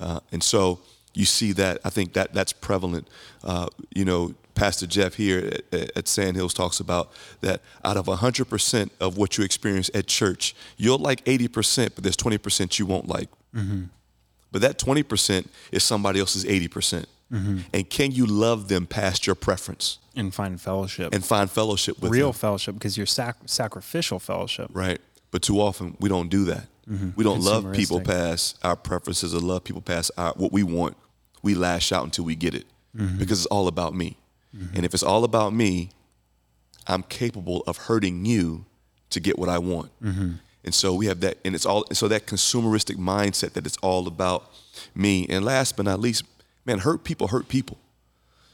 Uh, 0.00 0.20
and 0.32 0.42
so 0.42 0.80
you 1.14 1.24
see 1.24 1.52
that. 1.52 1.78
I 1.84 1.90
think 1.90 2.12
that 2.14 2.32
that's 2.32 2.52
prevalent. 2.52 3.08
Uh, 3.44 3.66
you 3.94 4.04
know, 4.04 4.34
Pastor 4.54 4.86
Jeff 4.86 5.14
here 5.14 5.58
at, 5.72 5.96
at 5.96 6.08
Sandhills 6.08 6.52
talks 6.54 6.78
about 6.80 7.10
that 7.40 7.60
out 7.84 7.96
of 7.96 8.06
100% 8.06 8.90
of 9.00 9.16
what 9.16 9.38
you 9.38 9.44
experience 9.44 9.90
at 9.94 10.06
church, 10.06 10.54
you'll 10.76 10.98
like 10.98 11.24
80%, 11.24 11.92
but 11.94 12.04
there's 12.04 12.16
20% 12.16 12.78
you 12.78 12.86
won't 12.86 13.08
like. 13.08 13.28
But 14.50 14.60
that 14.62 14.78
20% 14.78 15.46
is 15.72 15.82
somebody 15.82 16.20
else's 16.20 16.44
80%. 16.44 17.06
And 17.72 17.88
can 17.88 18.12
you 18.12 18.26
love 18.26 18.68
them 18.68 18.86
past 18.86 19.26
your 19.26 19.34
preference 19.34 19.98
And 20.14 20.34
find 20.34 20.60
fellowship. 20.60 21.14
and 21.14 21.24
find 21.24 21.50
fellowship 21.50 21.98
with 22.02 22.12
real 22.12 22.32
them? 22.32 22.38
fellowship 22.38 22.74
because 22.74 22.98
you're 22.98 23.06
sac- 23.06 23.38
sacrificial 23.46 24.18
fellowship. 24.18 24.68
Right. 24.74 25.00
But 25.30 25.40
too 25.40 25.58
often 25.58 25.96
we 25.98 26.10
don't 26.10 26.28
do 26.28 26.44
that. 26.44 26.66
Mm-hmm. 26.90 27.10
We 27.16 27.24
don't 27.24 27.40
love 27.40 27.72
people 27.72 28.00
past 28.00 28.58
our 28.62 28.76
preferences 28.76 29.34
or 29.34 29.40
love 29.40 29.64
people 29.64 29.82
past 29.82 30.10
our, 30.16 30.32
what 30.34 30.52
we 30.52 30.62
want. 30.62 30.96
We 31.42 31.54
lash 31.54 31.92
out 31.92 32.04
until 32.04 32.24
we 32.24 32.34
get 32.34 32.54
it 32.54 32.66
mm-hmm. 32.96 33.18
because 33.18 33.38
it's 33.40 33.46
all 33.46 33.68
about 33.68 33.94
me. 33.94 34.16
Mm-hmm. 34.56 34.76
And 34.76 34.84
if 34.84 34.94
it's 34.94 35.02
all 35.02 35.24
about 35.24 35.52
me, 35.52 35.90
I'm 36.86 37.02
capable 37.04 37.62
of 37.66 37.76
hurting 37.76 38.24
you 38.24 38.64
to 39.10 39.20
get 39.20 39.38
what 39.38 39.48
I 39.48 39.58
want. 39.58 39.90
And 40.64 40.74
so 40.74 40.94
we 40.94 41.06
have 41.06 41.20
that, 41.20 41.38
and 41.44 41.54
it's 41.54 41.66
all 41.66 41.84
so 41.92 42.06
that 42.08 42.26
consumeristic 42.26 42.96
mindset 42.96 43.52
that 43.54 43.66
it's 43.66 43.76
all 43.78 44.06
about 44.06 44.50
me. 44.94 45.26
And 45.28 45.44
last 45.44 45.76
but 45.76 45.84
not 45.86 46.00
least, 46.00 46.24
man, 46.64 46.78
hurt 46.78 47.02
people 47.04 47.28
hurt 47.28 47.48
people. 47.48 47.78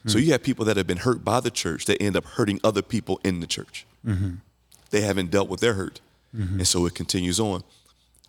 So 0.06 0.16
you 0.16 0.32
have 0.32 0.42
people 0.42 0.64
that 0.64 0.78
have 0.78 0.86
been 0.86 0.98
hurt 0.98 1.22
by 1.22 1.40
the 1.40 1.50
church 1.50 1.84
that 1.84 2.00
end 2.02 2.16
up 2.16 2.24
hurting 2.24 2.60
other 2.64 2.80
people 2.80 3.20
in 3.24 3.40
the 3.40 3.46
church. 3.46 3.86
They 4.90 5.02
haven't 5.02 5.30
dealt 5.30 5.50
with 5.50 5.60
their 5.60 5.74
hurt. 5.74 6.00
And 6.32 6.66
so 6.66 6.86
it 6.86 6.94
continues 6.94 7.38
on. 7.38 7.62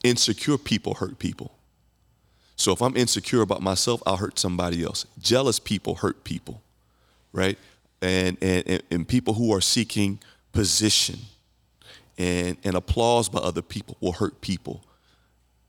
Insecure 0.04 0.58
people 0.58 0.96
hurt 0.96 1.20
people. 1.20 1.52
So 2.56 2.72
if 2.74 2.82
I'm 2.82 2.96
insecure 2.98 3.42
about 3.42 3.62
myself, 3.62 4.02
I'll 4.06 4.18
hurt 4.18 4.38
somebody 4.40 4.84
else. 4.84 5.06
Jealous 5.22 5.60
people 5.60 5.96
hurt 5.96 6.24
people, 6.24 6.62
right? 7.32 7.58
And 8.02 8.38
and 8.42 8.82
and, 8.92 9.08
people 9.08 9.34
who 9.34 9.54
are 9.54 9.62
seeking 9.62 10.20
position 10.54 11.20
and 12.18 12.58
and 12.64 12.76
applause 12.76 13.30
by 13.30 13.40
other 13.40 13.62
people 13.62 13.98
will 14.00 14.14
hurt 14.14 14.40
people 14.42 14.84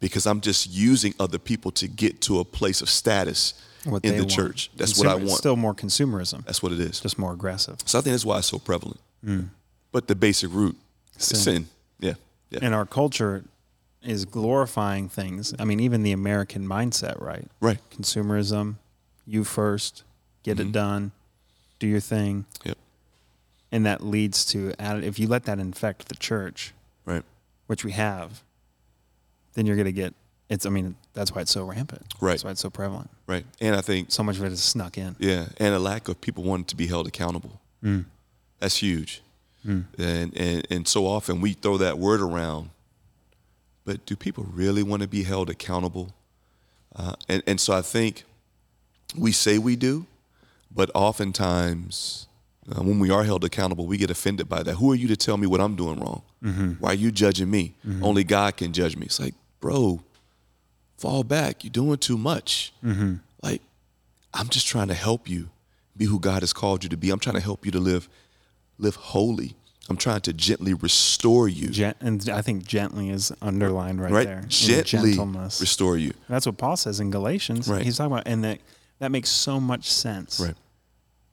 because 0.00 0.26
I'm 0.26 0.40
just 0.40 0.70
using 0.70 1.14
other 1.20 1.38
people 1.38 1.70
to 1.72 1.88
get 1.88 2.20
to 2.22 2.38
a 2.40 2.44
place 2.44 2.80
of 2.82 2.88
status 2.88 3.54
What 3.84 4.04
in 4.04 4.12
the 4.12 4.18
want. 4.20 4.30
church. 4.30 4.70
That's 4.76 4.96
what 4.96 5.06
I 5.08 5.10
Consumer- 5.12 5.28
want. 5.28 5.38
Still 5.38 5.56
more 5.56 5.74
consumerism. 5.74 6.44
That's 6.44 6.62
what 6.62 6.72
it 6.72 6.80
is. 6.80 7.00
just 7.00 7.18
more 7.18 7.32
aggressive. 7.32 7.78
So 7.84 7.98
I 7.98 8.02
think 8.02 8.12
that's 8.14 8.24
why 8.24 8.38
it's 8.38 8.46
so 8.48 8.58
prevalent. 8.58 9.00
Hmm. 9.24 9.40
But 9.92 10.06
the 10.08 10.14
basic 10.14 10.52
root 10.52 10.76
is 11.18 11.26
Sin. 11.26 11.38
sin. 11.38 11.68
Yeah. 11.98 12.14
Yeah. 12.50 12.60
And 12.62 12.74
our 12.74 12.86
culture 12.86 13.44
is 14.02 14.24
glorifying 14.24 15.08
things. 15.08 15.54
I 15.58 15.64
mean, 15.64 15.80
even 15.80 16.02
the 16.02 16.12
American 16.12 16.66
mindset, 16.66 17.20
right? 17.20 17.46
right. 17.60 17.78
Consumerism, 17.90 18.76
you 19.26 19.44
first, 19.44 20.04
get 20.42 20.58
it 20.58 20.64
mm-hmm. 20.64 20.72
done, 20.72 21.12
do 21.78 21.86
your 21.86 22.00
thing. 22.00 22.46
Yep. 22.64 22.78
And 23.72 23.86
that 23.86 24.02
leads 24.02 24.44
to, 24.46 24.74
if 24.78 25.18
you 25.18 25.28
let 25.28 25.44
that 25.44 25.58
infect 25.58 26.08
the 26.08 26.16
church, 26.16 26.72
Right. 27.04 27.22
which 27.66 27.84
we 27.84 27.92
have, 27.92 28.42
then 29.54 29.66
you're 29.66 29.76
going 29.76 29.86
to 29.86 29.92
get, 29.92 30.14
it's, 30.48 30.66
I 30.66 30.70
mean, 30.70 30.96
that's 31.12 31.34
why 31.34 31.42
it's 31.42 31.52
so 31.52 31.64
rampant. 31.64 32.02
Right. 32.20 32.32
That's 32.32 32.44
why 32.44 32.50
it's 32.50 32.60
so 32.60 32.70
prevalent. 32.70 33.10
Right. 33.26 33.44
And 33.60 33.76
I 33.76 33.80
think 33.80 34.10
So 34.10 34.22
much 34.22 34.38
of 34.38 34.44
it 34.44 34.52
is 34.52 34.62
snuck 34.62 34.98
in. 34.98 35.14
Yeah, 35.18 35.46
and 35.58 35.74
a 35.74 35.78
lack 35.78 36.08
of 36.08 36.20
people 36.20 36.42
wanting 36.42 36.64
to 36.66 36.76
be 36.76 36.86
held 36.88 37.06
accountable. 37.06 37.60
Mm. 37.84 38.06
That's 38.58 38.76
huge. 38.76 39.22
Mm. 39.66 39.84
And, 39.98 40.36
and 40.36 40.66
and 40.70 40.88
so 40.88 41.06
often 41.06 41.40
we 41.40 41.52
throw 41.52 41.76
that 41.76 41.98
word 41.98 42.20
around, 42.20 42.70
but 43.84 44.04
do 44.06 44.16
people 44.16 44.44
really 44.52 44.82
want 44.82 45.02
to 45.02 45.08
be 45.08 45.22
held 45.22 45.50
accountable? 45.50 46.12
Uh, 46.94 47.14
and 47.28 47.42
and 47.46 47.60
so 47.60 47.72
I 47.72 47.82
think 47.82 48.24
we 49.16 49.32
say 49.32 49.58
we 49.58 49.76
do, 49.76 50.06
but 50.74 50.90
oftentimes 50.94 52.26
uh, 52.70 52.82
when 52.82 52.98
we 52.98 53.10
are 53.10 53.24
held 53.24 53.44
accountable, 53.44 53.86
we 53.86 53.96
get 53.96 54.10
offended 54.10 54.48
by 54.48 54.62
that. 54.62 54.74
Who 54.74 54.92
are 54.92 54.94
you 54.94 55.08
to 55.08 55.16
tell 55.16 55.36
me 55.36 55.46
what 55.46 55.60
I'm 55.60 55.76
doing 55.76 55.98
wrong? 56.00 56.22
Why 56.80 56.90
are 56.90 56.94
you 56.94 57.10
judging 57.10 57.50
me? 57.50 57.74
Only 58.02 58.24
God 58.24 58.56
can 58.56 58.72
judge 58.72 58.96
me. 58.96 59.06
It's 59.06 59.20
like, 59.20 59.34
bro, 59.60 60.00
fall 60.96 61.22
back. 61.24 61.64
You're 61.64 61.70
doing 61.72 61.98
too 61.98 62.16
much. 62.18 62.72
Like, 63.42 63.62
I'm 64.32 64.48
just 64.48 64.66
trying 64.66 64.88
to 64.88 64.94
help 64.94 65.28
you 65.28 65.48
be 65.96 66.04
who 66.06 66.18
God 66.20 66.42
has 66.42 66.52
called 66.52 66.82
you 66.84 66.88
to 66.90 66.96
be. 66.96 67.10
I'm 67.10 67.18
trying 67.18 67.36
to 67.36 67.42
help 67.42 67.64
you 67.66 67.72
to 67.72 67.80
live 67.80 68.08
live 68.78 68.96
holy. 68.96 69.54
I'm 69.88 69.96
trying 69.96 70.20
to 70.20 70.32
gently 70.32 70.72
restore 70.74 71.48
you. 71.48 71.68
Gen- 71.68 71.94
and 72.00 72.28
I 72.28 72.42
think 72.42 72.64
gently 72.64 73.10
is 73.10 73.32
underlined 73.42 74.00
right, 74.00 74.12
right? 74.12 74.26
there. 74.26 74.44
Gently 74.48 75.14
Gentleness. 75.14 75.60
restore 75.60 75.96
you. 75.96 76.12
That's 76.28 76.46
what 76.46 76.58
Paul 76.58 76.76
says 76.76 77.00
in 77.00 77.10
Galatians. 77.10 77.66
Right. 77.68 77.82
He's 77.82 77.96
talking 77.96 78.12
about, 78.12 78.26
and 78.28 78.44
that 78.44 78.60
that 79.00 79.10
makes 79.10 79.30
so 79.30 79.58
much 79.58 79.90
sense. 79.90 80.38
Right. 80.38 80.54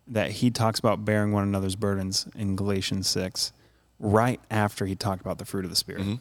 That 0.07 0.31
he 0.31 0.49
talks 0.49 0.79
about 0.79 1.03
bearing 1.05 1.33
one 1.33 1.43
another's 1.43 1.75
burdens 1.75 2.27
in 2.35 2.55
Galatians 2.55 3.07
six, 3.07 3.51
right 3.99 4.39
after 4.49 4.85
he 4.85 4.95
talked 4.95 5.21
about 5.21 5.37
the 5.37 5.45
fruit 5.45 5.65
of 5.65 5.69
the 5.69 5.75
spirit. 5.75 6.01
Mm-hmm. 6.01 6.15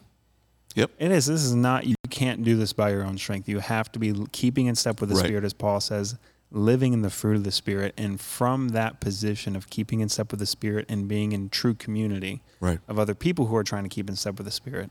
Yep. 0.75 0.90
It 0.99 1.11
is. 1.12 1.26
This 1.26 1.42
is 1.42 1.54
not. 1.54 1.87
You 1.87 1.95
can't 2.11 2.45
do 2.45 2.56
this 2.56 2.73
by 2.75 2.90
your 2.90 3.04
own 3.04 3.16
strength. 3.16 3.49
You 3.49 3.61
have 3.61 3.90
to 3.92 3.99
be 3.99 4.12
keeping 4.33 4.66
in 4.66 4.75
step 4.75 5.00
with 5.00 5.09
the 5.09 5.16
Right. 5.16 5.25
spirit, 5.25 5.45
as 5.45 5.54
Paul 5.54 5.80
says, 5.80 6.16
living 6.50 6.93
in 6.93 7.03
the 7.03 7.11
fruit 7.11 7.37
of 7.37 7.45
the 7.45 7.53
spirit, 7.53 7.93
and 7.97 8.21
from 8.21 8.69
that 8.69 9.00
position 9.00 9.57
of 9.57 9.69
keeping 9.69 10.00
in 10.00 10.09
step 10.09 10.31
with 10.31 10.41
the 10.41 10.47
spirit 10.47 10.87
and 10.88 11.09
being 11.09 11.33
in 11.33 11.49
true 11.49 11.75
community 11.75 12.43
Right. 12.61 12.81
of 12.88 12.99
other 12.99 13.15
people 13.15 13.47
who 13.47 13.57
are 13.57 13.65
trying 13.65 13.83
to 13.83 13.88
keep 13.88 14.09
in 14.09 14.17
step 14.17 14.38
with 14.38 14.47
the 14.47 14.53
spirit, 14.53 14.91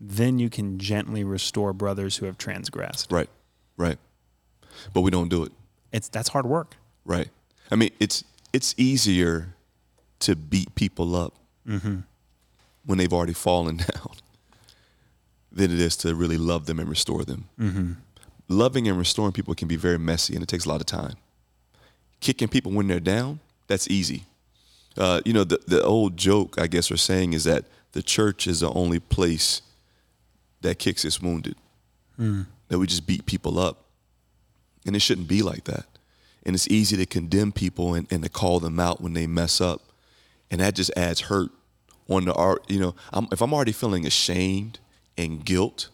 then 0.00 0.38
you 0.38 0.50
can 0.50 0.78
gently 0.78 1.24
restore 1.24 1.72
brothers 1.72 2.16
who 2.18 2.26
have 2.26 2.36
transgressed. 2.36 3.10
Right. 3.10 3.30
Right. 3.76 3.98
But 4.92 5.02
we 5.02 5.10
don't 5.10 5.28
do 5.28 5.44
it. 5.44 5.52
It's 5.92 6.08
that's 6.08 6.28
hard 6.30 6.46
work. 6.46 6.76
Right. 7.04 7.28
I 7.70 7.76
mean, 7.76 7.90
it's 8.00 8.24
it's 8.52 8.74
easier 8.76 9.54
to 10.20 10.36
beat 10.36 10.74
people 10.74 11.16
up 11.16 11.34
mm-hmm. 11.66 12.00
when 12.84 12.98
they've 12.98 13.12
already 13.12 13.32
fallen 13.32 13.76
down 13.94 14.12
than 15.50 15.70
it 15.70 15.80
is 15.80 15.96
to 15.98 16.14
really 16.14 16.38
love 16.38 16.66
them 16.66 16.78
and 16.78 16.88
restore 16.88 17.24
them. 17.24 17.48
Mm-hmm. 17.58 17.92
Loving 18.52 18.86
and 18.88 18.98
restoring 18.98 19.32
people 19.32 19.54
can 19.54 19.68
be 19.68 19.76
very 19.76 19.98
messy, 19.98 20.34
and 20.34 20.42
it 20.42 20.48
takes 20.48 20.66
a 20.66 20.68
lot 20.68 20.80
of 20.80 20.86
time. 20.86 21.16
Kicking 22.20 22.48
people 22.48 22.72
when 22.72 22.86
they're 22.86 23.00
down, 23.00 23.40
that's 23.66 23.88
easy. 23.88 24.24
Uh, 24.96 25.20
you 25.24 25.32
know, 25.32 25.44
the 25.44 25.58
the 25.66 25.82
old 25.82 26.16
joke, 26.16 26.60
I 26.60 26.66
guess, 26.66 26.90
we're 26.90 26.96
saying 26.98 27.32
is 27.32 27.44
that 27.44 27.64
the 27.92 28.02
church 28.02 28.46
is 28.46 28.60
the 28.60 28.70
only 28.70 29.00
place 29.00 29.62
that 30.60 30.78
kicks 30.78 31.04
its 31.04 31.20
wounded. 31.20 31.56
That 32.68 32.78
we 32.78 32.86
just 32.86 33.06
beat 33.06 33.26
people 33.26 33.58
up. 33.58 33.84
And 34.86 34.96
it 34.96 35.00
shouldn't 35.00 35.28
be 35.28 35.42
like 35.42 35.64
that. 35.64 35.86
And 36.44 36.54
it's 36.54 36.68
easy 36.68 36.96
to 36.96 37.06
condemn 37.06 37.52
people 37.52 37.94
and, 37.94 38.10
and 38.10 38.22
to 38.22 38.28
call 38.28 38.60
them 38.60 38.80
out 38.80 39.00
when 39.00 39.12
they 39.12 39.26
mess 39.26 39.60
up. 39.60 39.80
And 40.50 40.60
that 40.60 40.74
just 40.74 40.90
adds 40.96 41.22
hurt 41.22 41.50
on 42.08 42.24
the 42.24 42.34
art. 42.34 42.64
You 42.68 42.80
know, 42.80 42.94
I'm, 43.12 43.28
if 43.30 43.40
I'm 43.40 43.54
already 43.54 43.72
feeling 43.72 44.06
ashamed 44.06 44.80
and 45.16 45.44
guilt, 45.44 45.88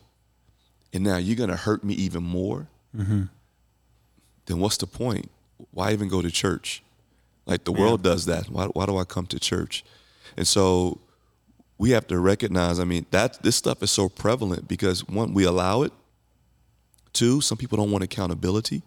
and 0.93 1.05
now 1.05 1.17
you're 1.17 1.37
going 1.37 1.51
to 1.51 1.57
hurt 1.57 1.85
me 1.85 1.95
even 1.95 2.23
more, 2.23 2.69
then 4.47 4.59
what's 4.61 4.77
the 4.79 4.87
point? 4.87 5.31
Why 5.73 5.93
even 5.93 6.09
go 6.09 6.23
to 6.23 6.31
church? 6.31 6.83
Like 7.47 7.65
the 7.65 7.73
world 7.73 8.03
does 8.03 8.27
that. 8.27 8.49
Why, 8.49 8.67
why 8.67 8.87
do 8.87 8.97
I 8.99 9.05
come 9.05 9.27
to 9.27 9.39
church? 9.39 9.85
And 10.37 10.47
so 10.47 11.01
we 11.79 11.91
have 11.91 12.07
to 12.09 12.19
recognize, 12.19 12.79
I 12.81 12.85
mean, 12.85 13.07
that 13.11 13.43
this 13.43 13.57
stuff 13.57 13.83
is 13.83 13.91
so 13.91 14.09
prevalent 14.09 14.67
because 14.69 15.07
one, 15.09 15.33
we 15.35 15.45
allow 15.45 15.83
it. 15.83 15.93
Two, 17.13 17.41
some 17.41 17.57
people 17.59 17.77
don't 17.79 17.91
want 17.91 18.05
accountability. 18.05 18.83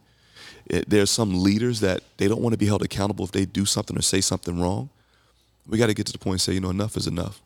It, 0.65 0.89
there's 0.89 1.09
some 1.09 1.41
leaders 1.43 1.79
that 1.81 2.01
they 2.17 2.27
don't 2.27 2.41
want 2.41 2.53
to 2.53 2.57
be 2.57 2.67
held 2.67 2.81
accountable 2.83 3.25
if 3.25 3.31
they 3.31 3.45
do 3.45 3.65
something 3.65 3.97
or 3.97 4.01
say 4.01 4.21
something 4.21 4.59
wrong. 4.61 4.89
we 5.67 5.77
got 5.77 5.87
to 5.87 5.93
get 5.93 6.05
to 6.07 6.11
the 6.11 6.17
point 6.19 6.33
and 6.35 6.41
say, 6.41 6.53
you 6.53 6.59
know, 6.59 6.69
enough 6.69 6.95
is 6.97 7.07
enough. 7.07 7.41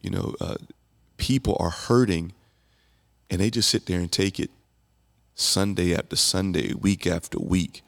You 0.00 0.10
know, 0.10 0.34
uh, 0.40 0.56
people 1.16 1.56
are 1.60 1.70
hurting, 1.70 2.32
and 3.32 3.40
they 3.40 3.50
just 3.50 3.70
sit 3.70 3.86
there 3.86 3.98
and 3.98 4.12
take 4.12 4.38
it 4.38 4.50
Sunday 5.34 5.94
after 5.96 6.16
Sunday, 6.16 6.74
week 6.74 7.06
after 7.06 7.38
week, 7.38 7.80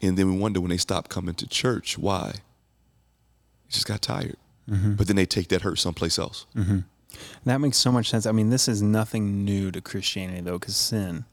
and 0.00 0.16
then 0.16 0.32
we 0.32 0.38
wonder 0.38 0.58
when 0.58 0.70
they 0.70 0.78
stop 0.78 1.08
coming 1.10 1.34
to 1.34 1.46
church 1.46 1.98
why. 1.98 2.32
They 2.32 3.70
just 3.70 3.86
got 3.86 4.00
tired, 4.00 4.36
but 4.66 5.06
then 5.06 5.16
they 5.16 5.26
take 5.26 5.48
that 5.48 5.60
hurt 5.62 5.78
someplace 5.78 6.18
else. 6.18 6.46
That 7.44 7.60
makes 7.60 7.76
so 7.76 7.92
much 7.92 8.08
sense. 8.08 8.24
I 8.24 8.32
mean, 8.32 8.48
this 8.48 8.66
is 8.66 8.80
nothing 8.80 9.44
new 9.44 9.70
to 9.70 9.82
Christianity, 9.82 10.40
though, 10.40 10.58
because 10.58 10.76
sin 10.76 11.26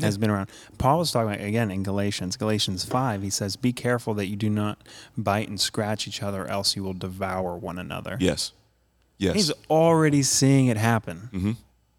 has 0.00 0.18
been 0.18 0.28
around. 0.28 0.50
Paul 0.76 0.98
was 0.98 1.12
talking 1.12 1.32
about, 1.32 1.46
again, 1.46 1.70
in 1.70 1.84
Galatians, 1.84 2.36
Galatians 2.36 2.84
5, 2.84 3.22
he 3.22 3.30
says, 3.30 3.54
Be 3.54 3.72
careful 3.72 4.12
that 4.14 4.26
you 4.26 4.34
do 4.36 4.50
not 4.50 4.78
bite 5.16 5.48
and 5.48 5.60
scratch 5.60 6.08
each 6.08 6.20
other, 6.22 6.46
else 6.46 6.74
you 6.74 6.82
will 6.82 6.94
devour 6.94 7.56
one 7.56 7.78
another. 7.78 8.16
Yes, 8.20 8.52
yes, 9.18 9.36
He's 9.36 9.52
already 9.70 10.22
seeing 10.24 10.66
it 10.66 10.76
happen 10.76 11.30
Mm-hmm. 11.32 11.52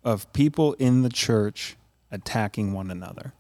Of 0.08 0.32
people 0.32 0.72
in 0.74 1.02
the 1.04 1.10
church 1.10 1.76
attacking 2.10 2.72
one 2.72 2.90
another. 2.90 3.34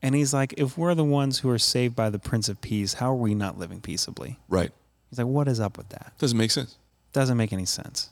And 0.00 0.14
he's 0.14 0.32
like, 0.32 0.54
if 0.56 0.78
we're 0.78 0.94
the 0.94 1.04
ones 1.04 1.40
who 1.40 1.50
are 1.50 1.58
saved 1.58 1.94
by 1.94 2.08
the 2.08 2.18
Prince 2.18 2.48
of 2.48 2.62
Peace, 2.62 2.94
how 2.94 3.12
are 3.12 3.16
we 3.16 3.34
not 3.34 3.58
living 3.58 3.80
peaceably? 3.82 4.38
right. 4.48 4.72
He's 5.10 5.18
like, 5.18 5.28
what 5.28 5.46
is 5.46 5.60
up 5.60 5.76
with 5.76 5.90
that? 5.90 6.14
Doesn't 6.16 6.38
make 6.38 6.50
sense. 6.50 6.78
Doesn't 7.12 7.36
make 7.36 7.52
any 7.52 7.66
sense. 7.66 8.08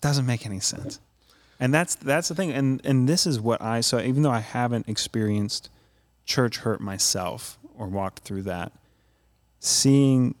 Doesn't 0.00 0.24
make 0.24 0.46
any 0.46 0.60
sense. 0.60 1.00
And 1.58 1.74
that's 1.74 1.96
that's 1.96 2.28
the 2.28 2.36
thing. 2.36 2.52
And 2.52 2.80
and 2.84 3.08
this 3.08 3.26
is 3.26 3.40
what 3.40 3.60
I 3.60 3.80
saw, 3.80 3.98
even 3.98 4.22
though 4.22 4.30
I 4.30 4.38
haven't 4.38 4.88
experienced 4.88 5.70
church 6.24 6.58
hurt 6.58 6.80
myself 6.80 7.58
or 7.76 7.88
walked 7.88 8.20
through 8.20 8.42
that, 8.42 8.70
seeing 9.58 10.36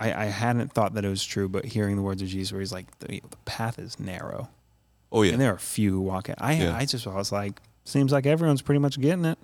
I, 0.00 0.12
I 0.12 0.24
hadn't 0.26 0.72
thought 0.72 0.94
that 0.94 1.04
it 1.04 1.08
was 1.08 1.24
true, 1.24 1.48
but 1.48 1.64
hearing 1.64 1.96
the 1.96 2.02
words 2.02 2.22
of 2.22 2.28
Jesus 2.28 2.52
where 2.52 2.60
he's 2.60 2.72
like, 2.72 2.98
the, 3.00 3.20
the 3.28 3.36
path 3.44 3.78
is 3.78 4.00
narrow. 4.00 4.48
Oh 5.12 5.22
yeah, 5.22 5.32
And 5.32 5.40
there 5.40 5.50
are 5.52 5.56
a 5.56 5.58
few 5.58 5.90
who 5.92 6.00
walk 6.00 6.28
it. 6.28 6.36
I 6.38 6.54
Yeah. 6.54 6.76
I 6.76 6.84
just 6.84 7.06
I 7.06 7.14
was 7.14 7.32
like, 7.32 7.60
seems 7.84 8.12
like 8.12 8.26
everyone's 8.26 8.62
pretty 8.62 8.78
much 8.78 9.00
getting 9.00 9.24
it. 9.24 9.38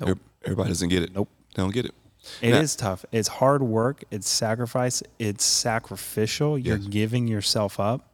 Nope. 0.00 0.18
Everybody 0.44 0.68
doesn't 0.70 0.88
get 0.88 1.02
it. 1.02 1.14
Nope. 1.14 1.28
They 1.54 1.62
don't 1.62 1.72
get 1.72 1.86
it. 1.86 1.94
It 2.40 2.54
is 2.54 2.78
Now- 2.78 2.88
tough. 2.90 3.04
It's 3.12 3.28
hard 3.28 3.62
work. 3.62 4.04
It's 4.10 4.28
sacrifice. 4.28 5.02
It's 5.18 5.44
sacrificial. 5.44 6.56
You're 6.58 6.76
Yes. 6.78 6.86
giving 6.88 7.26
yourself 7.28 7.80
up. 7.80 8.08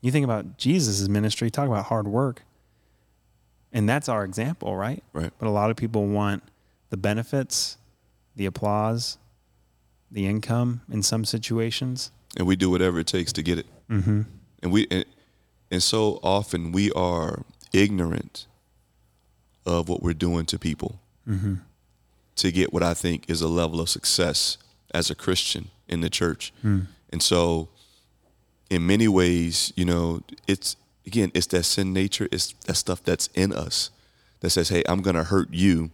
You 0.00 0.10
think 0.10 0.24
about 0.24 0.56
Jesus' 0.56 1.08
ministry, 1.08 1.50
talk 1.50 1.66
about 1.68 1.86
hard 1.86 2.08
work. 2.08 2.42
And 3.72 3.88
that's 3.88 4.08
our 4.08 4.24
example, 4.24 4.74
right? 4.76 5.02
Right. 5.12 5.30
But 5.38 5.46
a 5.46 5.50
lot 5.50 5.70
of 5.70 5.76
people 5.76 6.06
want 6.06 6.42
the 6.88 6.96
benefits, 6.96 7.76
the 8.34 8.46
applause, 8.46 9.18
the 10.10 10.26
income 10.26 10.80
in 10.90 11.02
some 11.02 11.24
situations. 11.24 12.10
and 12.36 12.46
we 12.46 12.54
do 12.56 12.70
whatever 12.70 12.98
it 13.00 13.06
takes 13.08 13.32
to 13.34 13.42
get 13.42 13.58
it. 13.58 13.66
Mm-hmm. 13.90 14.22
And 14.62 14.72
we 14.72 14.86
and, 14.90 15.04
and 15.70 15.82
so 15.82 16.18
often 16.22 16.72
we 16.72 16.90
are 16.92 17.44
ignorant 17.72 18.46
of 19.64 19.88
what 19.88 20.02
we're 20.02 20.12
doing 20.12 20.46
to 20.46 20.58
people 20.58 21.00
mm-hmm. 21.28 21.54
to 22.36 22.52
get 22.52 22.72
what 22.72 22.82
I 22.82 22.94
think 22.94 23.28
is 23.28 23.40
a 23.40 23.48
level 23.48 23.80
of 23.80 23.88
success 23.88 24.58
as 24.92 25.10
a 25.10 25.14
Christian 25.14 25.70
in 25.88 26.00
the 26.00 26.10
church. 26.10 26.52
Hmm. 26.62 26.80
And 27.10 27.22
so, 27.22 27.68
in 28.68 28.86
many 28.86 29.08
ways, 29.08 29.72
you 29.76 29.84
know, 29.84 30.22
it's 30.46 30.76
again, 31.06 31.30
it's 31.34 31.46
that 31.48 31.64
sin 31.64 31.92
nature, 31.92 32.28
it's 32.32 32.52
that 32.66 32.74
stuff 32.74 33.02
that's 33.02 33.28
in 33.34 33.52
us 33.52 33.90
that 34.40 34.50
says, 34.50 34.68
"Hey, 34.68 34.82
I'm 34.88 35.02
going 35.02 35.16
to 35.16 35.24
hurt 35.24 35.52
you." 35.52 35.90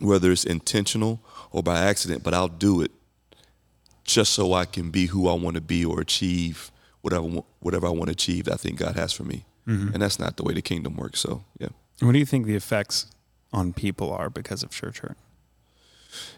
Whether 0.00 0.32
it's 0.32 0.44
intentional 0.44 1.20
or 1.52 1.62
by 1.62 1.78
accident, 1.78 2.24
but 2.24 2.34
I'll 2.34 2.48
do 2.48 2.80
it 2.80 2.90
just 4.02 4.32
so 4.32 4.52
I 4.52 4.64
can 4.64 4.90
be 4.90 5.06
who 5.06 5.28
I 5.28 5.34
want 5.34 5.54
to 5.54 5.60
be 5.60 5.84
or 5.84 6.00
achieve 6.00 6.72
whatever 7.04 7.26
whatever 7.60 7.86
I 7.86 7.90
want 7.90 8.06
to 8.06 8.12
achieve. 8.12 8.48
I 8.48 8.56
think 8.56 8.78
God 8.78 8.96
has 8.96 9.12
for 9.12 9.24
me, 9.24 9.44
and 9.66 10.00
that's 10.00 10.18
not 10.18 10.36
the 10.38 10.42
way 10.42 10.54
the 10.54 10.62
kingdom 10.62 10.96
works. 10.96 11.20
So 11.20 11.44
yeah. 11.58 11.68
What 12.00 12.12
do 12.12 12.18
you 12.18 12.24
think 12.26 12.46
the 12.46 12.54
effects 12.56 13.06
on 13.52 13.72
people 13.74 14.10
are 14.10 14.30
because 14.30 14.62
of 14.62 14.70
church 14.70 15.00
hurt? 15.00 15.18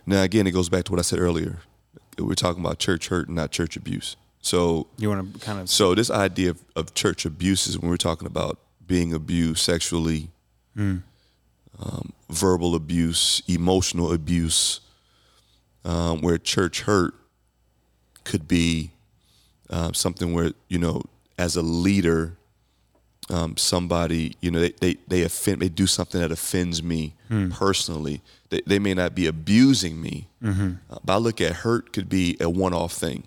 Now 0.04 0.22
again, 0.22 0.46
it 0.46 0.50
goes 0.50 0.68
back 0.68 0.84
to 0.84 0.92
what 0.92 0.98
I 0.98 1.02
said 1.02 1.20
earlier. 1.20 1.60
We're 2.18 2.34
talking 2.34 2.64
about 2.64 2.78
church 2.80 3.08
hurt, 3.08 3.28
and 3.28 3.36
not 3.36 3.52
church 3.52 3.76
abuse. 3.76 4.16
So 4.40 4.88
You 4.98 5.08
want 5.10 5.34
to 5.34 5.40
kind 5.40 5.60
of 5.60 5.68
so 5.70 5.94
this 5.94 6.10
idea 6.10 6.50
of, 6.50 6.64
of 6.74 6.94
church 6.94 7.24
abuse 7.24 7.66
is 7.68 7.78
when 7.78 7.88
we're 7.90 7.96
talking 7.96 8.26
about 8.26 8.58
being 8.86 9.12
abused 9.12 9.60
sexually, 9.60 10.30
um, 10.76 12.12
verbal 12.30 12.74
abuse, 12.74 13.40
emotional 13.46 14.12
abuse, 14.12 14.80
um, 15.84 16.20
where 16.22 16.38
church 16.38 16.82
hurt 16.82 17.14
could 18.24 18.48
be 18.48 18.90
um, 19.70 19.94
something 19.94 20.32
where 20.32 20.52
you 20.68 20.78
know, 20.78 21.02
as 21.38 21.56
a 21.56 21.62
leader, 21.62 22.36
um, 23.30 23.56
somebody 23.56 24.36
you 24.40 24.50
know 24.50 24.60
they, 24.60 24.70
they 24.80 24.96
they 25.08 25.22
offend 25.22 25.60
they 25.60 25.68
do 25.68 25.86
something 25.86 26.20
that 26.20 26.30
offends 26.32 26.82
me 26.82 27.14
personally. 27.52 28.20
They, 28.50 28.62
they 28.66 28.78
may 28.78 28.94
not 28.94 29.14
be 29.14 29.26
abusing 29.26 30.00
me, 30.00 30.28
uh, 30.44 30.98
but 31.04 31.14
I 31.14 31.16
look 31.16 31.40
at 31.40 31.52
hurt 31.52 31.92
could 31.92 32.08
be 32.08 32.36
a 32.40 32.48
one 32.48 32.72
off 32.72 32.92
thing 32.92 33.24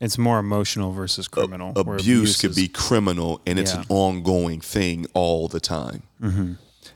it's 0.00 0.18
more 0.18 0.40
emotional 0.40 0.90
versus 0.92 1.28
criminal. 1.28 1.72
where 1.74 1.96
abuse 1.96 2.40
could 2.40 2.54
be 2.56 2.66
criminal 2.68 3.40
and 3.46 3.56
it's 3.58 3.72
Yeah. 3.72 3.80
an 3.82 3.86
ongoing 3.88 4.60
thing 4.60 5.06
all 5.14 5.46
the 5.48 5.60
time. 5.60 6.02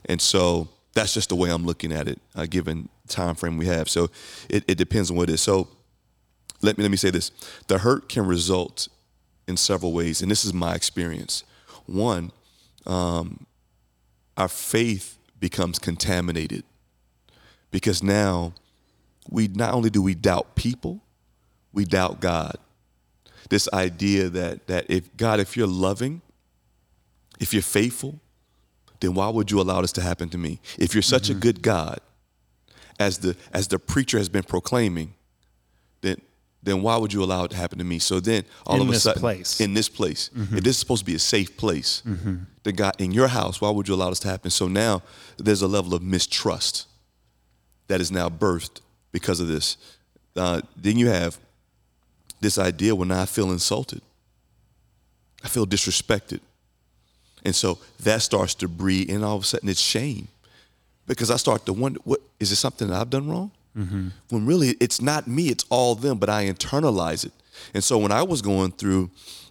And 0.04 0.20
so 0.20 0.68
that's 0.92 1.14
just 1.14 1.28
the 1.28 1.36
way 1.36 1.50
i'm 1.50 1.64
looking 1.64 1.92
at 1.92 2.08
it 2.08 2.18
uh, 2.34 2.46
given 2.46 2.88
time 3.08 3.34
frame 3.36 3.56
we 3.58 3.66
have. 3.66 3.88
So 3.88 4.10
it, 4.50 4.64
it 4.66 4.76
depends 4.76 5.10
on 5.10 5.16
what 5.16 5.30
it 5.30 5.34
is. 5.34 5.40
So 5.40 5.68
let 6.62 6.78
me 6.78 6.82
let 6.82 6.90
me 6.90 6.96
say 6.96 7.10
this. 7.10 7.30
The 7.68 7.78
hurt 7.78 8.08
can 8.08 8.26
result 8.26 8.88
in 9.46 9.56
several 9.56 9.92
ways 9.92 10.22
and 10.22 10.30
this 10.30 10.44
is 10.44 10.52
my 10.52 10.74
experience. 10.74 11.44
One 11.86 12.32
um, 12.86 13.46
our 14.36 14.48
faith 14.48 15.18
becomes 15.40 15.78
contaminated 15.78 16.64
because 17.70 18.02
now 18.02 18.54
we 19.28 19.48
not 19.48 19.74
only 19.74 19.90
do 19.90 20.00
we 20.00 20.14
doubt 20.14 20.54
people 20.54 21.02
we 21.76 21.84
doubt 21.84 22.20
god. 22.20 22.56
This 23.50 23.68
idea 23.72 24.28
that 24.30 24.66
that 24.66 24.86
if 24.88 25.14
God, 25.16 25.38
if 25.38 25.56
you're 25.56 25.68
loving, 25.68 26.22
if 27.38 27.52
you're 27.52 27.62
faithful, 27.62 28.18
then 29.00 29.14
why 29.14 29.28
would 29.28 29.50
you 29.50 29.60
allow 29.60 29.82
this 29.82 29.92
to 29.92 30.00
happen 30.00 30.30
to 30.30 30.38
me? 30.38 30.58
If 30.78 30.94
you're 30.94 31.02
such 31.02 31.28
a 31.28 31.34
good 31.34 31.62
God, 31.62 32.00
as 32.98 33.18
the 33.18 33.36
as 33.52 33.68
the 33.68 33.78
preacher 33.78 34.16
has 34.16 34.30
been 34.30 34.42
proclaiming, 34.42 35.14
then 36.66 36.82
why 36.82 36.96
would 36.96 37.12
you 37.12 37.22
allow 37.22 37.44
it 37.44 37.50
to 37.52 37.56
happen 37.56 37.78
to 37.78 37.84
me? 37.84 37.98
So 37.98 38.20
then 38.20 38.44
all 38.66 38.76
In 38.76 38.88
of 38.88 38.94
a 38.94 38.98
sudden, 38.98 39.20
place. 39.20 39.60
in 39.60 39.72
this 39.72 39.88
place, 39.88 40.30
if 40.34 40.62
this 40.64 40.74
is 40.74 40.78
supposed 40.78 41.00
to 41.00 41.06
be 41.06 41.14
a 41.14 41.18
safe 41.18 41.56
place, 41.56 42.02
then 42.64 42.74
God 42.74 42.94
in 42.98 43.12
your 43.12 43.28
house, 43.28 43.60
why 43.60 43.70
would 43.70 43.88
you 43.88 43.94
allow 43.94 44.10
this 44.10 44.18
to 44.20 44.28
happen? 44.28 44.50
So 44.50 44.68
now 44.68 45.02
there's 45.38 45.62
a 45.62 45.68
level 45.68 45.94
of 45.94 46.02
mistrust 46.02 46.86
that 47.88 48.00
is 48.00 48.10
now 48.10 48.28
birthed 48.28 48.80
because 49.12 49.38
of 49.40 49.48
this. 49.48 49.76
Uh, 50.34 50.60
then 50.76 50.98
you 50.98 51.08
have 51.08 51.38
this 52.40 52.58
idea 52.58 52.94
when 52.94 53.10
I 53.12 53.24
feel 53.26 53.50
insulted, 53.52 54.02
I 55.44 55.48
feel 55.48 55.66
disrespected. 55.66 56.40
And 57.44 57.54
so 57.54 57.78
that 58.00 58.22
starts 58.22 58.54
to 58.56 58.68
breed, 58.68 59.08
and 59.08 59.24
all 59.24 59.36
of 59.36 59.42
a 59.42 59.46
sudden 59.46 59.68
it's 59.68 59.80
shame 59.80 60.26
because 61.06 61.30
I 61.30 61.36
start 61.36 61.64
to 61.66 61.72
wonder, 61.72 62.00
what 62.04 62.20
is 62.40 62.50
it 62.50 62.56
something 62.56 62.88
that 62.88 63.00
I've 63.00 63.10
done 63.10 63.30
wrong? 63.30 63.52
When 64.30 64.46
really 64.46 64.70
it's 64.80 65.00
not 65.02 65.26
me, 65.26 65.48
it's 65.48 65.64
all 65.68 65.94
them, 65.94 66.18
but 66.18 66.28
I 66.30 66.46
internalize 66.46 67.24
it. 67.26 67.32
And 67.74 67.84
so 67.84 67.98
when 67.98 68.10
I 68.12 68.22
was 68.22 68.40
going 68.42 68.72
through 68.72 69.10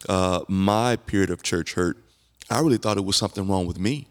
uh, 0.10 0.42
my 0.48 0.96
period 0.96 1.30
of 1.30 1.44
church 1.44 1.74
hurt, 1.76 1.98
I 2.50 2.60
really 2.60 2.78
thought 2.78 2.98
it 2.98 3.06
was 3.06 3.16
something 3.16 3.48
wrong 3.48 3.66
with 3.68 3.78
me, 3.80 4.08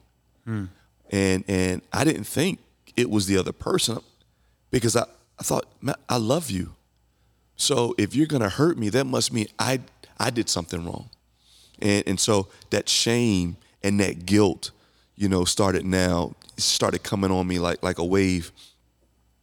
and 1.11 1.44
and 1.48 1.83
I 1.92 2.05
didn't 2.05 2.24
think 2.24 2.59
it 2.96 3.09
was 3.11 3.27
the 3.27 3.37
other 3.38 3.53
person 3.53 3.98
because 4.70 4.96
I, 4.96 5.05
I 5.38 5.42
thought, 5.42 5.66
I 6.09 6.16
love 6.16 6.50
you. 6.50 6.74
So 7.57 7.94
if 7.98 8.14
you're 8.14 8.27
gonna 8.27 8.48
hurt 8.48 8.77
me, 8.79 8.88
that 8.90 9.05
must 9.07 9.33
mean 9.33 9.46
I 9.59 9.81
I 10.18 10.31
did 10.31 10.48
something 10.48 10.85
wrong. 10.85 11.09
And 11.81 12.05
and 12.07 12.20
so 12.20 12.48
that 12.70 12.88
shame 12.88 13.57
and 13.83 13.98
that 14.00 14.27
guilt, 14.27 14.70
you 15.16 15.29
know, 15.29 15.44
started 15.44 15.85
now 15.85 16.35
started 16.57 17.03
coming 17.03 17.31
on 17.31 17.46
me 17.46 17.59
like 17.59 17.83
like 17.83 17.98
a 17.98 18.05
wave. 18.05 18.53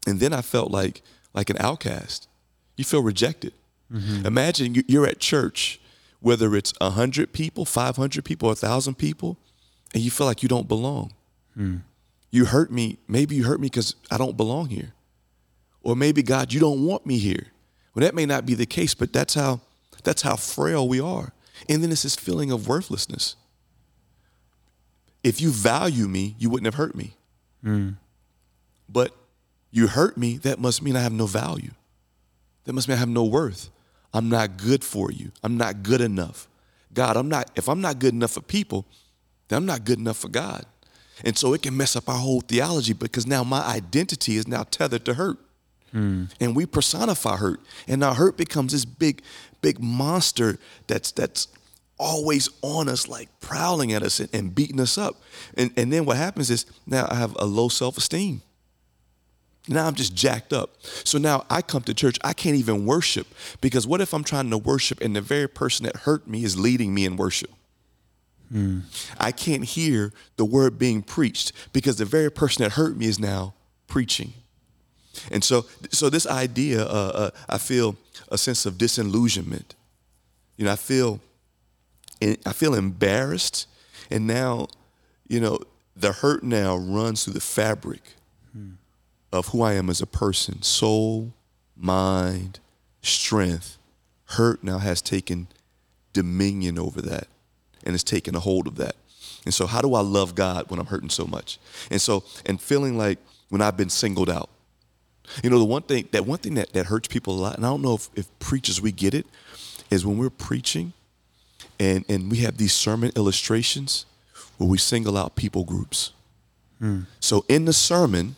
And 0.08 0.20
then 0.20 0.34
I 0.34 0.42
felt 0.42 0.72
like 0.72 1.02
like 1.34 1.50
an 1.50 1.58
outcast. 1.60 2.28
You 2.76 2.84
feel 2.84 3.02
rejected. 3.04 3.54
Mm-hmm. 3.92 4.26
Imagine 4.26 4.76
you- 4.76 4.84
you're 4.88 5.06
at 5.08 5.20
church, 5.20 5.80
whether 6.20 6.56
it's 6.56 6.74
a 6.82 6.92
hundred 6.92 7.32
people, 7.34 7.66
five 7.66 7.96
hundred 7.98 8.26
people, 8.26 8.50
a 8.50 8.56
thousand 8.56 8.96
people, 8.96 9.38
and 9.94 10.02
you 10.04 10.12
feel 10.12 10.28
like 10.28 10.42
you 10.44 10.50
don't 10.50 10.68
belong. 10.68 11.14
Hmm. 11.56 11.78
You 12.32 12.46
hurt 12.46 12.72
me. 12.72 12.98
Maybe 13.08 13.36
you 13.36 13.44
hurt 13.44 13.60
me 13.60 13.66
because 13.68 13.96
I 14.10 14.18
don't 14.18 14.38
belong 14.38 14.68
here. 14.70 14.94
Or 15.84 15.96
maybe 15.96 16.24
God, 16.24 16.54
you 16.54 16.60
don't 16.60 16.86
want 16.86 17.06
me 17.06 17.18
here. 17.18 17.48
Well, 17.94 18.02
that 18.06 18.16
may 18.16 18.26
not 18.26 18.46
be 18.46 18.54
the 18.54 18.66
case, 18.66 18.94
but 18.94 19.12
that's 19.12 19.34
how 19.34 19.60
that's 20.04 20.22
how 20.22 20.36
frail 20.38 20.88
we 20.88 21.00
are. 21.02 21.34
And 21.70 21.84
then 21.84 21.92
it's 21.92 22.04
this 22.04 22.16
feeling 22.16 22.50
of 22.52 22.68
worthlessness. 22.68 23.36
If 25.24 25.40
you 25.42 25.52
value 25.52 26.08
me, 26.08 26.36
you 26.40 26.50
wouldn't 26.50 26.66
have 26.66 26.76
hurt 26.76 26.96
me. 26.96 27.16
Hmm. 27.64 27.90
But 28.90 29.16
you 29.72 29.88
hurt 29.88 30.18
me, 30.18 30.38
that 30.38 30.60
must 30.60 30.82
mean 30.82 30.96
I 30.96 31.02
have 31.02 31.14
no 31.14 31.26
value. 31.26 31.72
That 32.66 32.74
must 32.74 32.88
mean 32.88 32.98
I 32.98 33.00
have 33.00 33.10
no 33.10 33.24
worth. 33.24 33.70
I'm 34.14 34.30
not 34.30 34.58
good 34.58 34.84
for 34.84 35.12
you. 35.12 35.32
I'm 35.42 35.58
not 35.58 35.84
good 35.84 36.02
enough. 36.02 36.48
God, 36.94 37.16
I'm 37.16 37.30
not, 37.30 37.50
if 37.56 37.70
I'm 37.70 37.82
not 37.82 38.00
good 38.00 38.14
enough 38.14 38.32
for 38.32 38.42
people, 38.42 38.86
then 39.48 39.58
I'm 39.58 39.66
not 39.66 39.86
good 39.86 39.98
enough 39.98 40.18
for 40.18 40.30
God. 40.30 40.66
And 41.24 41.38
so 41.38 41.54
it 41.54 41.62
can 41.62 41.76
mess 41.78 41.96
up 41.96 42.10
our 42.10 42.18
whole 42.18 42.42
theology 42.42 42.94
because 42.94 43.26
now 43.26 43.44
my 43.44 43.62
identity 43.62 44.36
is 44.36 44.48
now 44.48 44.64
tethered 44.64 45.06
to 45.06 45.14
hurt. 45.14 45.38
Mm. 45.94 46.32
And 46.40 46.56
we 46.56 46.66
personify 46.66 47.38
hurt. 47.38 47.60
And 47.88 48.00
now 48.02 48.14
hurt 48.14 48.38
becomes 48.38 48.72
this 48.72 48.86
big, 48.86 49.22
big 49.62 49.80
monster 49.80 50.58
that's 50.88 51.12
that's 51.12 51.48
always 51.98 52.50
on 52.62 52.90
us, 52.90 53.08
like 53.08 53.30
prowling 53.40 53.94
at 53.94 54.02
us 54.02 54.20
and, 54.20 54.30
and 54.34 54.56
beating 54.56 54.80
us 54.80 54.98
up. 54.98 55.16
And 55.56 55.72
and 55.78 55.92
then 55.92 56.06
what 56.06 56.18
happens 56.18 56.50
is 56.50 56.66
now 56.86 57.08
I 57.10 57.16
have 57.16 57.36
a 57.38 57.46
low 57.46 57.68
self-esteem. 57.68 58.42
Now 59.68 59.88
I'm 59.88 59.96
just 59.96 60.16
jacked 60.16 60.54
up. 60.54 60.76
So 60.84 61.18
now 61.18 61.46
I 61.50 61.62
come 61.62 61.84
to 61.84 61.94
church, 61.94 62.18
I 62.24 62.34
can't 62.34 62.56
even 62.56 62.86
worship 62.86 63.28
because 63.62 63.86
what 63.86 64.02
if 64.02 64.14
I'm 64.14 64.24
trying 64.24 64.50
to 64.50 64.58
worship 64.58 65.02
and 65.02 65.16
the 65.16 65.22
very 65.22 65.48
person 65.48 65.86
that 65.86 65.98
hurt 65.98 66.28
me 66.28 66.44
is 66.44 66.58
leading 66.58 66.94
me 66.94 67.06
in 67.06 67.16
worship? 67.16 67.52
Mm. 68.52 68.82
I 69.18 69.32
can't 69.32 69.64
hear 69.64 70.12
the 70.36 70.46
word 70.46 70.78
being 70.78 71.02
preached 71.02 71.54
because 71.72 71.98
the 71.98 72.06
very 72.06 72.30
person 72.30 72.64
that 72.64 72.72
hurt 72.72 72.98
me 72.98 73.06
is 73.06 73.20
now 73.20 73.54
preaching. 73.88 74.34
And 75.32 75.44
so, 75.44 75.66
so 75.92 76.10
this 76.10 76.26
idea, 76.26 76.84
uh, 76.84 77.12
uh, 77.14 77.30
I 77.48 77.58
feel 77.58 77.96
a 78.30 78.38
sense 78.38 78.66
of 78.66 78.78
disillusionment. 78.78 79.76
You 80.58 80.66
know, 80.66 80.72
I 80.72 80.76
feel, 80.76 81.20
I 82.22 82.54
feel 82.54 82.74
embarrassed, 82.74 83.68
and 84.10 84.28
now, 84.28 84.68
you 85.28 85.40
know, 85.40 85.60
the 85.96 86.12
hurt 86.14 86.44
now 86.44 86.76
runs 86.76 87.24
through 87.24 87.34
the 87.34 87.42
fabric. 87.42 88.02
Of 89.32 89.48
who 89.50 89.62
I 89.62 89.74
am 89.74 89.90
as 89.90 90.02
a 90.02 90.08
person. 90.08 90.62
Soul, 90.62 91.34
mind, 91.76 92.60
strength. 93.02 93.78
Hurt 94.26 94.64
now 94.64 94.78
has 94.78 95.02
taken 95.02 95.48
dominion 96.14 96.78
over 96.80 97.02
that, 97.02 97.28
and 97.84 97.94
has 97.94 98.04
taken 98.04 98.36
a 98.36 98.40
hold 98.40 98.68
of 98.68 98.76
that. 98.76 98.96
And 99.46 99.54
so, 99.54 99.66
how 99.66 99.82
do 99.82 99.94
I 99.94 100.02
love 100.02 100.36
God 100.36 100.70
when 100.70 100.80
I'm 100.80 100.86
hurting 100.86 101.10
so 101.10 101.26
much? 101.26 101.60
And 101.90 102.02
so, 102.02 102.24
and 102.46 102.62
feeling 102.62 102.98
like 102.98 103.20
when 103.50 103.62
I've 103.62 103.76
been 103.76 103.90
singled 103.90 104.30
out 104.30 104.50
you 105.44 105.50
know, 105.50 105.60
the 105.60 105.66
one 105.66 105.82
thing 105.84 106.08
that 106.12 106.26
one 106.26 106.40
thing 106.40 106.56
that, 106.56 106.74
that 106.74 106.88
hurts 106.88 107.08
people 107.08 107.36
a 107.36 107.40
lot, 107.40 107.56
and 107.56 107.66
I 107.66 107.70
don't 107.70 107.82
know 107.82 107.96
if, 107.96 108.10
if 108.16 108.40
preachers 108.40 108.82
we 108.82 108.92
get 108.92 109.14
it, 109.14 109.26
is 109.90 110.06
when 110.06 110.18
we're 110.18 110.30
preaching 110.30 110.94
and 111.80 112.04
and 112.10 112.30
we 112.30 112.38
have 112.38 112.58
these 112.58 112.74
sermon 112.74 113.12
illustrations 113.16 114.06
where 114.58 114.70
we 114.70 114.78
single 114.78 115.18
out 115.18 115.36
people 115.36 115.64
groups. 115.64 116.12
Hmm. 116.80 117.02
So 117.20 117.46
in 117.48 117.66
the 117.66 117.74
sermon, 117.74 118.36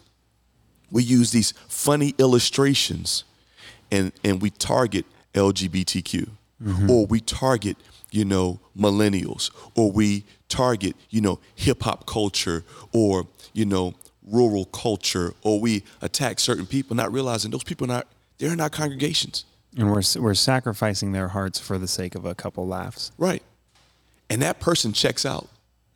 we 0.93 1.03
use 1.03 1.31
these 1.31 1.53
funny 1.67 2.13
illustrations 2.17 3.25
and 3.91 4.13
and 4.23 4.41
we 4.41 4.51
target 4.51 5.05
LGBTQ 5.33 6.29
mm-hmm. 6.63 6.89
or 6.89 7.05
we 7.07 7.19
target, 7.19 7.75
you 8.11 8.23
know, 8.23 8.59
millennials 8.77 9.51
or 9.75 9.91
we 9.91 10.23
target, 10.47 10.95
you 11.09 11.19
know, 11.19 11.39
hip 11.55 11.81
hop 11.83 12.05
culture 12.05 12.63
or, 12.93 13.27
you 13.53 13.65
know, 13.65 13.95
rural 14.25 14.65
culture 14.65 15.33
or 15.41 15.59
we 15.59 15.83
attack 16.01 16.39
certain 16.39 16.67
people, 16.67 16.95
not 16.95 17.11
realizing 17.11 17.51
those 17.51 17.63
people 17.63 17.85
are 17.85 17.95
not 17.95 18.07
they're 18.37 18.53
in 18.53 18.61
our 18.61 18.69
congregations. 18.69 19.45
And 19.75 19.91
we're 19.91 20.03
we're 20.19 20.35
sacrificing 20.35 21.11
their 21.11 21.29
hearts 21.29 21.59
for 21.59 21.79
the 21.79 21.87
sake 21.87 22.13
of 22.13 22.23
a 22.23 22.35
couple 22.35 22.67
laughs. 22.67 23.11
Right. 23.17 23.41
And 24.29 24.43
that 24.43 24.59
person 24.59 24.93
checks 24.93 25.25
out. 25.25 25.49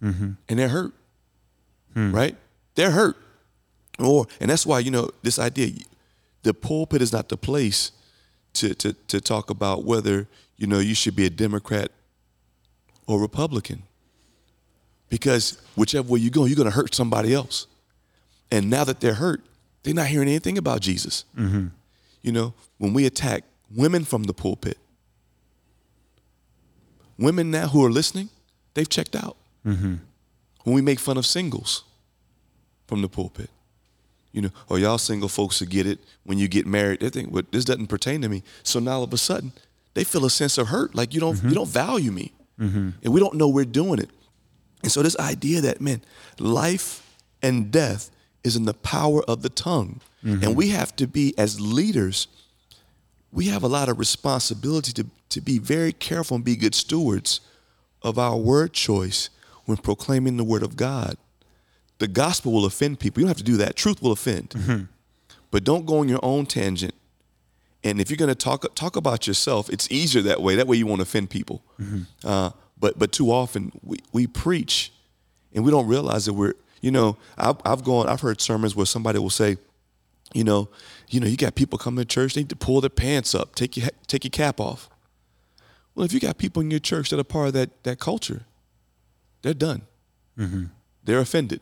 Mm-hmm. 0.03 0.31
And 0.49 0.59
they're 0.59 0.69
hurt. 0.69 0.93
Hmm. 1.93 2.11
Right? 2.13 2.35
They're 2.75 2.91
hurt. 2.91 3.15
Or 3.99 4.27
and 4.39 4.49
that's 4.49 4.65
why, 4.65 4.79
you 4.79 4.91
know, 4.91 5.09
this 5.23 5.39
idea 5.39 5.71
the 6.43 6.53
pulpit 6.53 7.01
is 7.01 7.11
not 7.11 7.29
the 7.29 7.37
place 7.37 7.91
to 8.53 8.73
to 8.75 8.93
to 8.93 9.19
talk 9.19 9.49
about 9.49 9.83
whether, 9.83 10.27
you 10.55 10.67
know, 10.67 10.79
you 10.79 10.95
should 10.95 11.15
be 11.15 11.25
a 11.25 11.29
Democrat 11.29 11.91
or 13.07 13.19
Republican. 13.19 13.83
Because 15.09 15.57
whichever 15.75 16.07
way 16.11 16.19
you 16.19 16.29
go, 16.29 16.45
you're 16.45 16.57
going 16.57 16.69
to 16.69 16.75
hurt 16.75 16.93
somebody 16.93 17.33
else. 17.33 17.67
And 18.51 18.69
now 18.69 18.83
that 18.83 18.99
they're 18.99 19.13
hurt, 19.13 19.41
they're 19.83 19.93
not 19.93 20.07
hearing 20.07 20.27
anything 20.27 20.57
about 20.57 20.81
Jesus. 20.81 21.23
Mm-hmm. 21.37 21.67
You 22.21 22.31
know, 22.31 22.53
when 22.77 22.93
we 22.93 23.05
attack 23.05 23.43
women 23.73 24.03
from 24.03 24.23
the 24.23 24.33
pulpit, 24.33 24.77
women 27.17 27.51
now 27.51 27.67
who 27.67 27.85
are 27.85 27.89
listening, 27.89 28.29
they've 28.73 28.89
checked 28.89 29.15
out. 29.15 29.37
Mm-hmm. 29.65 29.95
When 30.63 30.75
we 30.75 30.81
make 30.81 30.99
fun 30.99 31.17
of 31.17 31.25
singles 31.25 31.83
from 32.87 33.01
the 33.01 33.07
pulpit, 33.07 33.49
you 34.37 34.43
know, 34.43 34.51
oh, 34.69 34.75
y'all 34.75 34.99
single 34.99 35.29
folks 35.29 35.57
to 35.57 35.65
get 35.65 35.87
it 35.87 35.97
when 36.23 36.37
you 36.37 36.47
get 36.47 36.67
married. 36.67 36.99
They 36.99 37.09
think, 37.09 37.31
well, 37.31 37.41
this 37.51 37.65
doesn't 37.65 37.87
pertain 37.87 38.21
to 38.21 38.29
me. 38.29 38.43
So 38.61 38.79
now 38.79 38.97
all 38.97 39.03
of 39.03 39.11
a 39.11 39.17
sudden, 39.17 39.51
they 39.95 40.03
feel 40.03 40.25
a 40.25 40.29
sense 40.29 40.59
of 40.59 40.67
hurt, 40.67 40.93
like 40.93 41.15
you 41.15 41.19
don't 41.19 41.37
mm-hmm. 41.37 41.49
you 41.49 41.55
don't 41.55 41.67
value 41.67 42.11
me, 42.11 42.33
mm-hmm. 42.59 42.89
and 43.03 43.13
we 43.13 43.19
don't 43.19 43.33
know 43.33 43.47
we're 43.47 43.65
doing 43.65 43.97
it. 43.97 44.11
And 44.83 44.91
so 44.91 45.01
this 45.01 45.17
idea 45.17 45.59
that 45.61 45.81
man, 45.81 46.03
life 46.37 47.03
and 47.41 47.71
death 47.71 48.11
is 48.43 48.55
in 48.55 48.65
the 48.65 48.75
power 48.75 49.23
of 49.23 49.41
the 49.41 49.49
tongue. 49.49 50.01
Mm-hmm. 50.23 50.43
And 50.43 50.55
we 50.55 50.69
have 50.69 50.95
to 50.97 51.07
be, 51.07 51.33
as 51.35 51.59
leaders, 51.59 52.27
we 53.31 53.47
have 53.47 53.63
a 53.63 53.67
lot 53.67 53.89
of 53.89 53.97
responsibility 53.97 54.93
to, 54.93 55.07
to 55.29 55.41
be 55.41 55.57
very 55.57 55.93
careful 55.93 56.35
and 56.35 56.45
be 56.45 56.55
good 56.55 56.75
stewards 56.75 57.41
of 58.03 58.19
our 58.19 58.37
word 58.37 58.73
choice 58.73 59.31
when 59.65 59.77
proclaiming 59.77 60.37
the 60.37 60.43
word 60.43 60.63
of 60.63 60.75
God. 60.75 61.17
The 61.99 62.07
gospel 62.07 62.51
will 62.51 62.65
offend 62.65 62.99
people. 62.99 63.21
You 63.21 63.25
don't 63.25 63.29
have 63.29 63.37
to 63.37 63.43
do 63.43 63.57
that. 63.57 63.75
Truth 63.75 64.01
will 64.01 64.11
offend. 64.11 64.49
Mm-hmm. 64.51 64.83
But 65.49 65.63
don't 65.63 65.85
go 65.85 65.99
on 65.99 66.09
your 66.09 66.19
own 66.21 66.45
tangent. 66.45 66.93
And 67.83 68.01
if 68.01 68.09
you're 68.09 68.17
going 68.17 68.29
to 68.29 68.35
talk 68.35 68.65
talk 68.75 68.95
about 68.95 69.27
yourself, 69.27 69.69
it's 69.69 69.89
easier 69.91 70.21
that 70.23 70.41
way. 70.41 70.55
That 70.55 70.67
way 70.67 70.77
you 70.77 70.85
won't 70.85 71.01
offend 71.01 71.29
people. 71.29 71.63
Mm-hmm. 71.79 72.27
Uh, 72.27 72.51
but 72.79 72.99
but 72.99 73.11
too 73.11 73.31
often 73.31 73.71
we, 73.83 73.97
we 74.11 74.27
preach 74.27 74.91
and 75.53 75.63
we 75.63 75.71
don't 75.71 75.87
realize 75.87 76.25
that 76.25 76.33
we're 76.33 76.53
you 76.81 76.91
know, 76.91 77.17
I've, 77.37 77.57
I've 77.65 77.83
gone, 77.83 78.07
I've 78.07 78.21
heard 78.21 78.41
sermons 78.41 78.75
where 78.75 78.85
somebody 78.85 79.19
will 79.19 79.29
say, 79.29 79.57
you 80.33 80.43
know, 80.43 80.69
you 81.09 81.19
know, 81.19 81.27
you 81.27 81.37
got 81.37 81.55
people 81.55 81.79
coming 81.79 82.03
to 82.03 82.05
church, 82.05 82.33
they 82.33 82.41
need 82.41 82.49
to 82.49 82.55
pull 82.55 82.81
their 82.81 82.89
pants 82.89 83.33
up, 83.33 83.55
take 83.55 83.77
your 83.77 83.89
take 84.07 84.25
your 84.25 84.31
cap 84.31 84.59
off. 84.59 84.89
Well, 85.95 86.05
if 86.05 86.13
you 86.13 86.19
got 86.19 86.37
people 86.37 86.61
in 86.61 86.69
your 86.69 86.81
church 86.81 87.09
that 87.09 87.19
are 87.19 87.23
part 87.23 87.47
of 87.47 87.53
that 87.53 87.83
that 87.83 87.99
culture, 87.99 88.41
they're 89.41 89.53
done. 89.53 89.83
Mm-hmm. 90.37 90.65
They're 91.03 91.19
offended, 91.19 91.61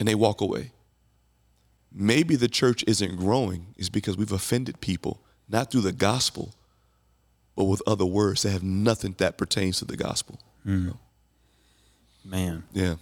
and 0.00 0.08
they 0.08 0.16
walk 0.16 0.40
away. 0.40 0.72
Maybe 1.92 2.34
the 2.34 2.48
church 2.48 2.82
isn't 2.88 3.16
growing 3.16 3.74
is 3.76 3.88
because 3.88 4.16
we've 4.16 4.32
offended 4.32 4.80
people, 4.80 5.22
not 5.48 5.70
through 5.70 5.82
the 5.82 5.92
gospel, 5.92 6.52
but 7.54 7.64
with 7.64 7.82
other 7.86 8.06
words 8.06 8.42
that 8.42 8.50
have 8.50 8.64
nothing 8.64 9.14
that 9.18 9.38
pertains 9.38 9.78
to 9.78 9.84
the 9.84 9.96
gospel. 9.96 10.40
Mm. 10.66 10.96
Man, 12.24 12.64
yeah 12.72 12.96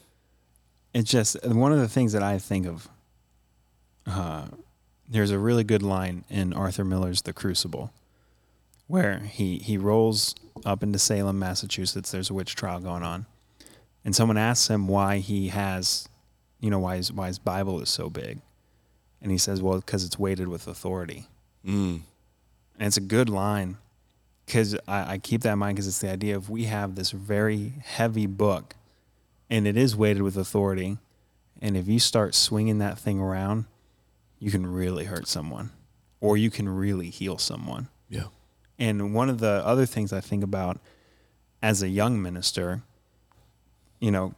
it's 0.94 1.10
just 1.10 1.36
one 1.44 1.72
of 1.72 1.78
the 1.78 1.88
things 1.88 2.12
that 2.12 2.22
I 2.22 2.38
think 2.38 2.66
of. 2.66 2.88
Uh, 4.06 4.46
there's 5.08 5.30
a 5.30 5.38
really 5.38 5.64
good 5.64 5.82
line 5.82 6.24
in 6.28 6.52
Arthur 6.52 6.84
Miller's 6.84 7.22
The 7.22 7.32
Crucible, 7.32 7.92
where 8.86 9.20
he 9.20 9.58
he 9.58 9.78
rolls 9.78 10.34
up 10.64 10.82
into 10.82 10.98
Salem, 10.98 11.38
Massachusetts. 11.38 12.10
There's 12.10 12.30
a 12.30 12.34
witch 12.34 12.54
trial 12.54 12.80
going 12.80 13.02
on, 13.02 13.26
and 14.04 14.14
someone 14.14 14.36
asks 14.36 14.68
him 14.68 14.88
why 14.88 15.18
he 15.18 15.48
has, 15.48 16.08
you 16.60 16.70
know, 16.70 16.78
why 16.78 16.96
his 16.96 17.12
why 17.12 17.28
his 17.28 17.38
Bible 17.38 17.80
is 17.80 17.88
so 17.88 18.10
big, 18.10 18.40
and 19.22 19.30
he 19.30 19.38
says, 19.38 19.62
"Well, 19.62 19.78
because 19.78 20.04
it's 20.04 20.18
weighted 20.18 20.48
with 20.48 20.66
authority." 20.66 21.26
Mm. 21.64 22.02
And 22.78 22.86
it's 22.86 22.96
a 22.96 23.02
good 23.02 23.28
line 23.28 23.76
because 24.46 24.74
I, 24.86 25.14
I 25.14 25.18
keep 25.18 25.42
that 25.42 25.52
in 25.52 25.58
mind 25.58 25.76
because 25.76 25.86
it's 25.86 25.98
the 25.98 26.10
idea 26.10 26.36
of 26.36 26.48
we 26.48 26.64
have 26.64 26.94
this 26.94 27.10
very 27.10 27.74
heavy 27.84 28.26
book 28.26 28.74
and 29.50 29.66
it 29.66 29.76
is 29.76 29.94
weighted 29.94 30.22
with 30.22 30.36
authority. 30.36 30.98
And 31.60 31.76
if 31.76 31.88
you 31.88 31.98
start 31.98 32.34
swinging 32.34 32.78
that 32.78 32.98
thing 32.98 33.20
around, 33.20 33.66
you 34.38 34.50
can 34.50 34.66
really 34.66 35.04
hurt 35.04 35.28
someone 35.28 35.70
or 36.20 36.36
you 36.36 36.50
can 36.50 36.68
really 36.68 37.10
heal 37.10 37.36
someone. 37.36 37.88
Yeah. 38.08 38.26
And 38.78 39.12
one 39.12 39.28
of 39.28 39.38
the 39.38 39.62
other 39.66 39.86
things 39.86 40.12
I 40.12 40.20
think 40.20 40.44
about 40.44 40.78
as 41.62 41.82
a 41.82 41.88
young 41.88 42.22
minister, 42.22 42.82
you 43.98 44.10
know, 44.10 44.34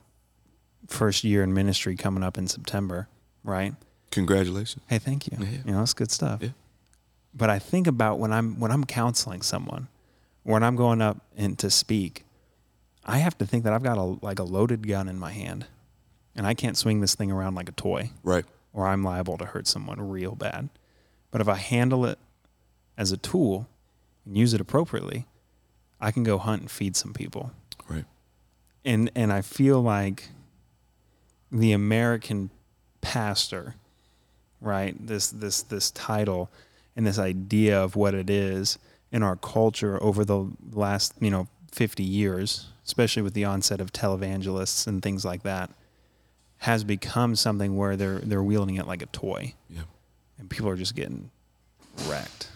first 0.86 1.24
year 1.24 1.42
in 1.42 1.52
ministry 1.54 1.96
coming 1.96 2.22
up 2.22 2.38
in 2.38 2.46
September, 2.46 3.08
right? 3.44 3.74
Congratulations. 4.10 4.82
Hey, 4.88 4.98
thank 4.98 5.26
you. 5.26 5.38
Yeah. 5.40 5.58
You 5.64 5.72
know, 5.72 5.82
it's 5.82 5.94
good 5.94 6.10
stuff. 6.10 6.42
Yeah. 6.42 6.50
But 7.32 7.50
I 7.50 7.58
think 7.58 7.86
about 7.86 8.18
when 8.18 8.32
I'm 8.32 8.58
when 8.58 8.72
I'm 8.72 8.84
counseling 8.84 9.42
someone, 9.42 9.88
when 10.42 10.62
I'm 10.62 10.76
going 10.76 11.00
up 11.00 11.18
and 11.36 11.58
to 11.60 11.70
speak, 11.70 12.24
I 13.04 13.18
have 13.18 13.38
to 13.38 13.46
think 13.46 13.64
that 13.64 13.72
I've 13.72 13.82
got 13.82 13.98
a 13.98 14.02
like 14.02 14.38
a 14.38 14.44
loaded 14.44 14.86
gun 14.86 15.08
in 15.08 15.18
my 15.18 15.30
hand, 15.30 15.66
and 16.34 16.46
I 16.46 16.54
can't 16.54 16.76
swing 16.76 17.00
this 17.00 17.14
thing 17.14 17.30
around 17.30 17.54
like 17.54 17.68
a 17.68 17.72
toy. 17.72 18.10
Right. 18.24 18.44
Or 18.72 18.86
I'm 18.86 19.02
liable 19.02 19.36
to 19.38 19.44
hurt 19.44 19.66
someone 19.66 20.00
real 20.00 20.34
bad. 20.34 20.68
But 21.30 21.40
if 21.40 21.48
I 21.48 21.56
handle 21.56 22.04
it 22.06 22.18
as 22.96 23.12
a 23.12 23.16
tool 23.16 23.68
and 24.24 24.36
use 24.36 24.54
it 24.54 24.60
appropriately, 24.60 25.26
I 26.00 26.10
can 26.10 26.22
go 26.24 26.38
hunt 26.38 26.62
and 26.62 26.70
feed 26.70 26.96
some 26.96 27.12
people. 27.12 27.52
Right. 27.88 28.04
And 28.84 29.10
and 29.14 29.32
I 29.32 29.42
feel 29.42 29.80
like 29.80 30.30
the 31.50 31.72
American 31.72 32.50
pastor, 33.00 33.74
right? 34.60 34.94
This 35.04 35.30
this 35.30 35.62
this 35.62 35.90
title 35.90 36.50
and 36.96 37.06
this 37.06 37.18
idea 37.18 37.82
of 37.82 37.96
what 37.96 38.14
it 38.14 38.30
is 38.30 38.78
in 39.12 39.22
our 39.22 39.36
culture 39.36 40.02
over 40.02 40.24
the 40.24 40.50
last, 40.72 41.14
you 41.20 41.30
know, 41.30 41.48
50 41.72 42.02
years, 42.02 42.68
especially 42.84 43.22
with 43.22 43.34
the 43.34 43.44
onset 43.44 43.80
of 43.80 43.92
televangelists 43.92 44.86
and 44.86 45.02
things 45.02 45.24
like 45.24 45.42
that, 45.42 45.70
has 46.58 46.84
become 46.84 47.36
something 47.36 47.76
where 47.76 47.96
they're 47.96 48.18
they're 48.18 48.42
wielding 48.42 48.76
it 48.76 48.86
like 48.86 49.02
a 49.02 49.06
toy. 49.06 49.54
Yeah. 49.68 49.82
And 50.38 50.48
people 50.48 50.68
are 50.68 50.76
just 50.76 50.94
getting 50.94 51.30
wrecked. 52.06 52.50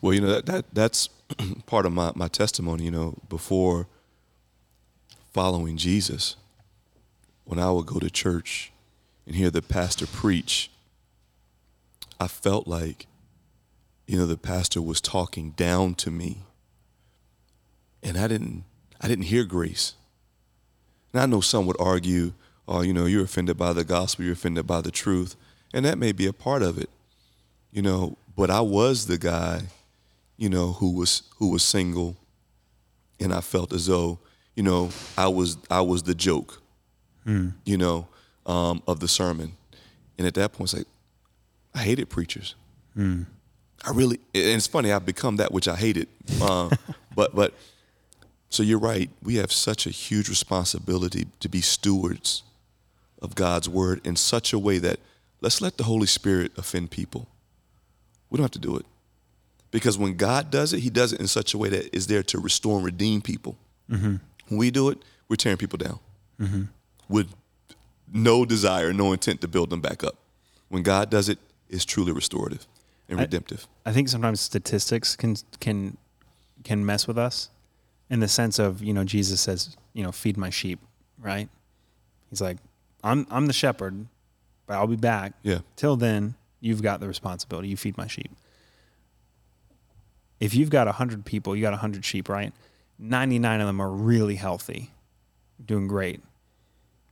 Well, 0.00 0.14
you 0.14 0.20
know 0.20 0.28
that, 0.28 0.46
that 0.46 0.64
that's 0.72 1.08
part 1.66 1.86
of 1.86 1.92
my, 1.92 2.12
my 2.14 2.28
testimony. 2.28 2.84
You 2.84 2.90
know, 2.90 3.14
before 3.28 3.86
following 5.32 5.76
Jesus, 5.76 6.36
when 7.46 7.58
I 7.58 7.70
would 7.70 7.86
go 7.86 7.98
to 7.98 8.10
church 8.10 8.70
and 9.26 9.34
hear 9.34 9.50
the 9.50 9.62
pastor 9.62 10.06
preach, 10.06 10.70
I 12.20 12.28
felt 12.28 12.68
like, 12.68 13.06
you 14.06 14.18
know, 14.18 14.26
the 14.26 14.36
pastor 14.36 14.82
was 14.82 15.00
talking 15.00 15.52
down 15.52 15.94
to 15.94 16.10
me, 16.10 16.42
and 18.02 18.18
I 18.18 18.28
didn't 18.28 18.64
I 19.00 19.08
didn't 19.08 19.24
hear 19.24 19.44
grace. 19.44 19.94
And 21.14 21.22
I 21.22 21.26
know 21.26 21.40
some 21.40 21.66
would 21.66 21.80
argue, 21.80 22.34
oh, 22.68 22.82
you 22.82 22.92
know, 22.92 23.06
you're 23.06 23.24
offended 23.24 23.56
by 23.56 23.72
the 23.72 23.84
gospel, 23.84 24.24
you're 24.26 24.34
offended 24.34 24.66
by 24.66 24.82
the 24.82 24.90
truth, 24.90 25.36
and 25.72 25.86
that 25.86 25.96
may 25.96 26.12
be 26.12 26.26
a 26.26 26.34
part 26.34 26.62
of 26.62 26.76
it, 26.76 26.90
you 27.72 27.80
know. 27.80 28.18
But 28.36 28.50
I 28.50 28.60
was 28.60 29.06
the 29.06 29.16
guy 29.16 29.62
you 30.36 30.48
know, 30.48 30.72
who 30.72 30.92
was 30.92 31.22
who 31.38 31.50
was 31.50 31.62
single, 31.62 32.16
and 33.18 33.32
I 33.32 33.40
felt 33.40 33.72
as 33.72 33.86
though, 33.86 34.18
you 34.54 34.62
know, 34.62 34.90
I 35.16 35.28
was 35.28 35.56
I 35.70 35.80
was 35.80 36.02
the 36.02 36.14
joke, 36.14 36.62
Hmm. 37.26 37.48
you 37.64 37.76
know, 37.76 38.06
um, 38.46 38.82
of 38.86 39.00
the 39.00 39.08
sermon, 39.08 39.52
and 40.16 40.28
at 40.28 40.34
that 40.34 40.52
point, 40.52 40.72
it's 40.72 40.78
like 40.78 40.86
I 41.74 41.80
hated 41.80 42.08
preachers. 42.08 42.54
Hmm. 42.94 43.22
I 43.84 43.90
really, 43.90 44.20
and 44.32 44.44
it's 44.44 44.68
funny, 44.68 44.92
I've 44.92 45.04
become 45.04 45.36
that 45.36 45.52
which 45.52 45.66
I 45.66 45.74
hated. 45.74 46.06
Uh, 46.40 46.70
but 47.16 47.34
but, 47.34 47.52
so 48.48 48.62
you're 48.62 48.78
right. 48.78 49.10
We 49.22 49.36
have 49.36 49.50
such 49.50 49.86
a 49.86 49.90
huge 49.90 50.28
responsibility 50.28 51.26
to 51.40 51.48
be 51.48 51.60
stewards 51.60 52.44
of 53.20 53.34
God's 53.34 53.68
word 53.68 54.06
in 54.06 54.14
such 54.14 54.52
a 54.52 54.58
way 54.58 54.78
that 54.78 55.00
let's 55.40 55.60
let 55.60 55.78
the 55.78 55.84
Holy 55.84 56.06
Spirit 56.06 56.52
offend 56.56 56.92
people. 56.92 57.26
We 58.30 58.36
don't 58.36 58.44
have 58.44 58.50
to 58.52 58.58
do 58.60 58.76
it. 58.76 58.86
Because 59.72 59.98
when 59.98 60.16
God 60.16 60.50
does 60.52 60.72
it, 60.72 60.80
He 60.80 60.90
does 60.90 61.12
it 61.12 61.20
in 61.20 61.26
such 61.26 61.54
a 61.54 61.58
way 61.58 61.68
that 61.70 61.94
is 61.94 62.06
there 62.06 62.22
to 62.22 62.38
restore 62.38 62.76
and 62.76 62.84
redeem 62.84 63.20
people. 63.20 63.58
When 64.48 64.58
we 64.58 64.70
do 64.70 64.90
it, 64.90 64.98
we're 65.28 65.36
tearing 65.36 65.58
people 65.58 65.76
down 65.76 65.98
with 67.08 67.34
no 68.12 68.44
desire, 68.44 68.92
no 68.92 69.12
intent 69.12 69.40
to 69.42 69.48
build 69.48 69.70
them 69.70 69.80
back 69.80 70.02
up. 70.04 70.16
When 70.68 70.82
God 70.82 71.10
does 71.10 71.28
it, 71.28 71.38
it's 71.68 71.84
truly 71.84 72.12
restorative 72.12 72.66
and 73.08 73.18
I- 73.18 73.22
redemptive. 73.22 73.66
I 73.84 73.92
think 73.92 74.08
sometimes 74.08 74.40
statistics 74.40 75.16
can 75.16 75.36
can 75.60 75.96
can 76.64 76.84
mess 76.84 77.06
with 77.06 77.18
us 77.18 77.50
in 78.10 78.20
the 78.20 78.28
sense 78.28 78.58
of, 78.58 78.82
you 78.82 78.92
know, 78.92 79.04
Jesus 79.04 79.40
says, 79.40 79.76
you 79.92 80.02
know, 80.02 80.12
feed 80.12 80.36
my 80.36 80.50
sheep, 80.50 80.80
right? 81.20 81.48
He's 82.30 82.40
like, 82.40 82.58
I'm 83.04 83.26
I'm 83.30 83.46
the 83.46 83.52
shepherd, 83.52 84.06
but 84.66 84.74
I'll 84.74 84.86
be 84.86 84.96
back. 84.96 85.32
yeah. 85.42 85.60
Till 85.76 85.96
then, 85.96 86.34
you've 86.60 86.82
got 86.82 87.00
the 87.00 87.06
responsibility. 87.08 87.68
You 87.68 87.76
feed 87.76 87.96
my 87.96 88.06
sheep. 88.06 88.30
If 90.38 90.54
you've 90.54 90.70
got 90.70 90.86
100 90.86 91.24
people, 91.24 91.56
you 91.56 91.62
got 91.62 91.70
100 91.72 92.04
sheep, 92.04 92.28
right? 92.28 92.52
99 92.98 93.60
of 93.60 93.66
them 93.66 93.80
are 93.80 93.90
really 93.90 94.34
healthy, 94.36 94.90
doing 95.64 95.86
great. 95.86 96.20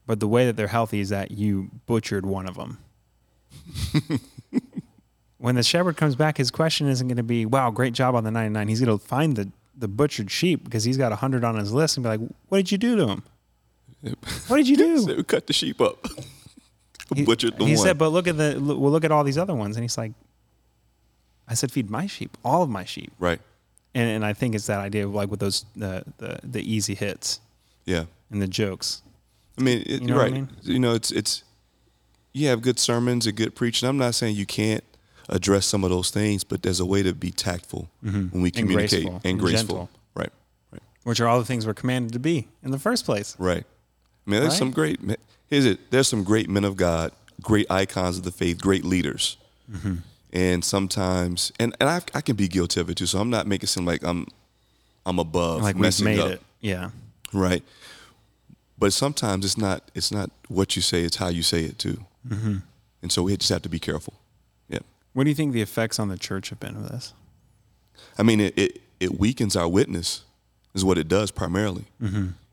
But 0.06 0.20
the 0.20 0.28
way 0.28 0.44
that 0.46 0.56
they're 0.56 0.66
healthy 0.68 1.00
is 1.00 1.08
that 1.08 1.30
you 1.30 1.70
butchered 1.86 2.26
one 2.26 2.46
of 2.46 2.56
them. 2.56 2.78
when 5.38 5.54
the 5.54 5.62
shepherd 5.62 5.96
comes 5.96 6.14
back, 6.16 6.36
his 6.38 6.50
question 6.50 6.88
isn't 6.88 7.06
going 7.08 7.16
to 7.16 7.22
be, 7.22 7.46
wow, 7.46 7.70
great 7.70 7.92
job 7.94 8.14
on 8.14 8.24
the 8.24 8.30
99. 8.30 8.68
He's 8.68 8.80
going 8.80 8.98
to 8.98 9.04
find 9.04 9.36
the, 9.36 9.50
the 9.76 9.88
butchered 9.88 10.30
sheep 10.30 10.64
because 10.64 10.84
he's 10.84 10.96
got 10.96 11.10
100 11.10 11.44
on 11.44 11.56
his 11.56 11.72
list 11.72 11.96
and 11.96 12.04
be 12.04 12.08
like, 12.10 12.20
what 12.48 12.58
did 12.58 12.72
you 12.72 12.78
do 12.78 12.96
to 12.96 13.08
him? 13.08 13.22
What 14.48 14.58
did 14.58 14.68
you 14.68 14.76
do? 14.76 15.22
Cut 15.26 15.46
the 15.46 15.52
sheep 15.52 15.80
up. 15.80 16.06
He- 17.14 17.22
Butchered 17.22 17.58
the 17.58 17.66
he 17.66 17.74
one. 17.74 17.84
said, 17.84 17.98
but 17.98 18.08
look 18.08 18.26
at 18.26 18.38
the 18.38 18.58
look, 18.58 18.80
well, 18.80 18.90
look 18.90 19.04
at 19.04 19.12
all 19.12 19.24
these 19.24 19.36
other 19.36 19.54
ones, 19.54 19.76
and 19.76 19.84
he's 19.84 19.98
like, 19.98 20.12
I 21.46 21.52
said, 21.52 21.70
feed 21.70 21.90
my 21.90 22.06
sheep, 22.06 22.36
all 22.42 22.62
of 22.62 22.70
my 22.70 22.84
sheep, 22.86 23.12
right. 23.18 23.38
and 23.94 24.08
and 24.08 24.24
I 24.24 24.32
think 24.32 24.54
it's 24.54 24.66
that 24.68 24.80
idea 24.80 25.06
of 25.06 25.14
like 25.14 25.30
with 25.30 25.38
those 25.38 25.66
the 25.76 26.02
the, 26.16 26.40
the 26.42 26.62
easy 26.74 26.94
hits 26.94 27.40
Yeah. 27.84 28.06
and 28.30 28.40
the 28.40 28.48
jokes. 28.48 29.02
I 29.58 29.62
mean, 29.62 29.82
it, 29.86 30.00
You 30.02 30.08
know 30.08 30.14
what 30.16 30.20
I 30.20 30.24
right. 30.24 30.32
mean? 30.32 30.48
You 30.62 30.78
know, 30.78 30.94
it's 30.94 31.10
it's 31.12 31.42
you 32.32 32.48
have 32.48 32.62
good 32.62 32.78
sermons 32.78 33.26
and 33.26 33.36
good 33.36 33.54
preaching. 33.54 33.88
I'm 33.88 33.96
not 33.98 34.14
saying 34.14 34.36
you 34.36 34.46
can't 34.46 34.82
address 35.28 35.66
some 35.66 35.84
of 35.84 35.90
those 35.90 36.10
things, 36.10 36.44
but 36.44 36.62
there's 36.62 36.80
a 36.80 36.86
way 36.86 37.02
to 37.02 37.14
be 37.14 37.30
tactful 37.30 37.88
when 38.00 38.12
we 38.12 38.18
Mm-hmm. 38.20 38.44
And 38.44 38.54
communicate 38.54 38.90
graceful 38.90 39.14
and 39.16 39.24
and 39.26 39.40
graceful. 39.40 39.76
gentle. 39.76 39.90
Right. 40.14 40.32
Right. 40.72 40.82
Which 41.04 41.20
are 41.20 41.28
all 41.28 41.38
the 41.38 41.44
things 41.44 41.66
we're 41.66 41.74
commanded 41.74 42.12
to 42.14 42.18
be 42.18 42.48
in 42.62 42.70
the 42.72 42.78
first 42.78 43.04
place. 43.04 43.36
Right. 43.38 43.64
I 44.26 44.30
mean, 44.30 44.40
there's 44.40 44.52
Right? 44.54 44.58
some 44.58 44.70
great. 44.70 45.00
Here's 45.46 45.64
it. 45.66 45.90
There's 45.90 46.08
some 46.08 46.24
great 46.24 46.48
men 46.50 46.64
of 46.64 46.76
God, 46.76 47.12
great 47.40 47.70
icons 47.70 48.18
of 48.18 48.24
the 48.24 48.32
faith, 48.32 48.60
great 48.60 48.84
leaders, 48.84 49.36
Mm-hmm. 49.72 49.94
and 50.32 50.64
sometimes, 50.64 51.52
and 51.60 51.74
and 51.80 51.88
I, 51.88 52.00
I 52.14 52.20
can 52.20 52.36
be 52.36 52.48
guilty 52.48 52.80
of 52.80 52.90
it 52.90 52.96
too. 52.96 53.06
So 53.06 53.18
I'm 53.20 53.30
not 53.30 53.46
making 53.46 53.64
it 53.64 53.68
seem 53.70 53.86
like 53.86 54.02
I'm 54.02 54.26
I'm 55.06 55.18
above 55.18 55.62
Like 55.62 55.76
messing 55.76 56.04
made 56.06 56.18
up. 56.18 56.30
it, 56.32 56.42
yeah. 56.60 56.90
right 57.32 57.62
but 58.78 58.92
sometimes 58.92 59.44
it's 59.44 59.58
not 59.58 59.90
it's 59.94 60.10
not 60.10 60.30
what 60.48 60.76
you 60.76 60.82
say 60.82 61.02
it's 61.02 61.16
how 61.16 61.28
you 61.28 61.42
say 61.42 61.64
it 61.64 61.78
too. 61.78 62.04
Mm-hmm. 62.28 62.56
and 63.02 63.12
so 63.12 63.22
we 63.22 63.36
just 63.36 63.50
have 63.50 63.62
to 63.62 63.68
be 63.68 63.78
careful. 63.78 64.14
Yeah. 64.68 64.78
What 65.12 65.24
do 65.24 65.30
you 65.30 65.36
think 65.36 65.52
the 65.52 65.60
effects 65.62 65.98
on 65.98 66.08
the 66.08 66.16
church 66.18 66.50
have 66.50 66.60
been 66.60 66.76
of 66.76 66.88
this? 66.88 67.12
i 68.18 68.22
mean 68.22 68.40
it 68.40 68.58
it, 68.58 68.80
it 69.00 69.18
weakens 69.18 69.56
our 69.56 69.68
witness 69.68 70.24
is 70.74 70.84
what 70.84 70.98
it 70.98 71.08
does 71.08 71.30
primarily. 71.30 71.84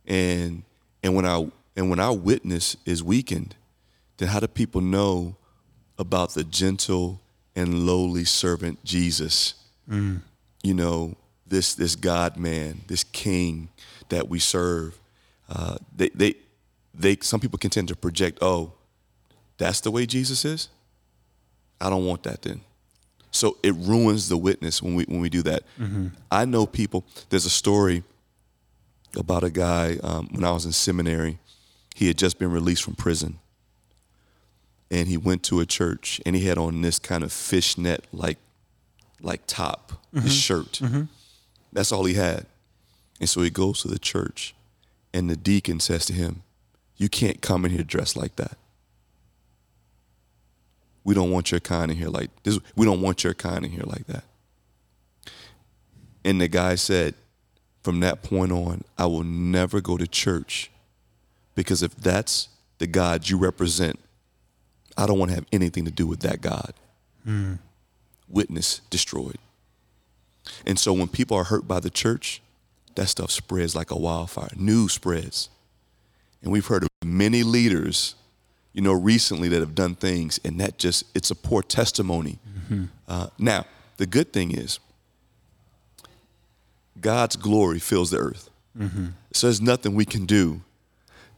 And 0.05 0.63
and 1.03 1.15
when 1.15 1.25
our 1.25 1.51
and 1.75 1.89
when 1.89 1.99
our 1.99 2.15
witness 2.15 2.75
is 2.85 3.01
weakened 3.03 3.55
then 4.17 4.27
how 4.29 4.39
do 4.39 4.47
people 4.47 4.81
know 4.81 5.35
about 5.97 6.33
the 6.33 6.43
gentle 6.43 7.19
and 7.55 7.85
lowly 7.85 8.23
servant 8.25 8.83
jesus? 8.83 9.55
You 10.63 10.73
know 10.73 11.15
this 11.47 11.73
this 11.75 11.95
god 11.95 12.37
man 12.37 12.81
this 12.87 13.03
king 13.03 13.69
that 14.09 14.29
we 14.29 14.39
serve 14.39 14.97
uh, 15.53 15.75
they 15.95 16.09
they 16.15 16.35
they 16.93 17.17
some 17.21 17.39
people 17.39 17.59
can 17.59 17.69
tend 17.69 17.87
to 17.89 17.95
project 17.95 18.37
oh 18.41 18.71
that's 19.57 19.81
the 19.81 19.91
way 19.91 20.05
jesus 20.05 20.45
is? 20.45 20.69
I 21.79 21.89
don't 21.89 22.05
want 22.05 22.23
that 22.23 22.41
then. 22.43 22.61
So 23.31 23.57
it 23.63 23.73
ruins 23.75 24.27
the 24.29 24.37
witness 24.37 24.81
when 24.83 24.93
we 24.95 25.03
when 25.05 25.19
we 25.21 25.29
do 25.29 25.41
that. 25.43 25.63
I 26.31 26.45
know 26.45 26.65
people 26.65 27.03
there's 27.29 27.45
a 27.45 27.49
story 27.63 28.03
about 29.17 29.43
a 29.43 29.49
guy 29.49 29.97
um, 30.03 30.29
when 30.31 30.43
i 30.45 30.51
was 30.51 30.65
in 30.65 30.71
seminary 30.71 31.37
he 31.95 32.07
had 32.07 32.17
just 32.17 32.39
been 32.39 32.49
released 32.51 32.83
from 32.83 32.95
prison. 32.95 33.39
And 34.89 35.07
he 35.07 35.17
went 35.17 35.43
to 35.43 35.59
a 35.59 35.65
church 35.65 36.19
and 36.25 36.35
he 36.35 36.45
had 36.45 36.57
on 36.57 36.81
this 36.81 36.99
kind 36.99 37.23
of 37.23 37.31
fishnet 37.31 38.05
like 38.13 38.37
like 39.21 39.41
top 39.47 39.93
his 40.13 40.33
shirt. 40.35 40.81
That's 41.73 41.91
all 41.91 42.05
he 42.05 42.15
had. 42.15 42.45
And 43.19 43.29
so 43.29 43.41
he 43.41 43.49
goes 43.49 43.81
to 43.81 43.87
the 43.87 43.99
church 43.99 44.53
and 45.13 45.29
the 45.29 45.35
deacon 45.35 45.79
says 45.79 46.05
to 46.05 46.13
him 46.13 46.43
you 46.97 47.09
can't 47.09 47.41
come 47.41 47.65
in 47.65 47.71
here 47.71 47.83
dressed 47.83 48.15
like 48.15 48.35
that. 48.35 48.57
We 51.03 51.15
don't 51.15 51.31
want 51.31 51.49
your 51.49 51.59
kind 51.59 51.89
in 51.89 51.97
here 51.97 52.09
like 52.09 52.29
this 52.43 52.59
we 52.75 52.85
don't 52.85 53.01
want 53.01 53.23
your 53.23 53.33
kind 53.33 53.65
in 53.65 53.71
here 53.71 53.85
like 53.85 54.05
that. 54.07 54.23
And 56.23 56.39
the 56.39 56.47
guy 56.47 56.75
said 56.75 57.15
from 57.81 57.99
that 58.01 58.21
point 58.21 58.51
on 58.51 58.83
i 58.97 59.05
will 59.07 59.23
never 59.23 59.81
go 59.81 59.97
to 59.97 60.05
church 60.05 60.69
because 61.55 61.81
if 61.81 61.95
that's 61.95 62.49
the 62.77 62.85
god 62.85 63.27
you 63.27 63.37
represent 63.37 63.99
i 64.95 65.07
don't 65.07 65.17
want 65.17 65.29
to 65.29 65.35
have 65.35 65.47
anything 65.51 65.85
to 65.85 65.91
do 65.91 66.05
with 66.05 66.19
that 66.19 66.41
god. 66.41 66.73
Hmm. 67.23 67.55
Witness 68.29 68.81
destroyed. 68.89 69.37
And 70.65 70.79
so 70.79 70.93
when 70.93 71.07
people 71.07 71.35
are 71.37 71.45
hurt 71.45 71.67
by 71.67 71.79
the 71.79 71.89
church 71.89 72.41
that 72.95 73.07
stuff 73.07 73.31
spreads 73.31 73.75
like 73.75 73.91
a 73.91 73.97
wildfire 73.97 74.49
news 74.55 74.93
spreads. 74.93 75.49
And 76.41 76.51
we've 76.51 76.65
heard 76.65 76.83
of 76.83 76.89
many 77.03 77.43
leaders 77.43 78.15
you 78.73 78.81
know 78.81 78.93
recently 78.93 79.49
that 79.49 79.59
have 79.59 79.75
done 79.75 79.95
things 79.95 80.39
and 80.45 80.59
that 80.59 80.77
just 80.77 81.05
it's 81.15 81.31
a 81.31 81.35
poor 81.35 81.61
testimony. 81.61 82.39
Mm-hmm. 82.47 82.85
Uh, 83.07 83.27
now 83.37 83.65
the 83.97 84.05
good 84.05 84.31
thing 84.33 84.51
is 84.57 84.79
god's 86.99 87.35
glory 87.35 87.79
fills 87.79 88.11
the 88.11 88.17
earth. 88.17 88.49
Mm-hmm. 88.77 89.07
So 89.33 89.47
there's 89.47 89.61
nothing 89.61 89.95
we 89.95 90.05
can 90.05 90.25
do 90.25 90.61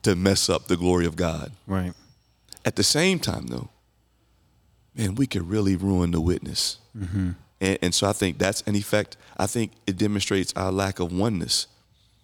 to 0.04 0.16
mess 0.16 0.50
up 0.50 0.68
the 0.68 0.78
glory 0.78 1.06
of 1.06 1.16
god. 1.16 1.52
Right. 1.66 1.94
at 2.66 2.76
the 2.76 2.84
same 2.84 3.20
time 3.20 3.48
though 3.48 3.70
man 4.96 5.16
we 5.16 5.26
could 5.26 5.50
really 5.50 5.76
ruin 5.76 6.12
the 6.12 6.22
witness 6.22 6.78
mm-hmm. 6.96 7.32
And, 7.62 7.78
and 7.82 7.96
so 7.96 8.08
i 8.08 8.13
think 8.13 8.38
that's 8.38 8.62
an 8.63 8.76
effect 8.76 9.18
i 9.38 9.46
think 9.46 9.72
it 9.88 9.98
demonstrates 9.98 10.54
our 10.56 10.72
lack 10.72 11.00
of 11.00 11.12
oneness 11.12 11.68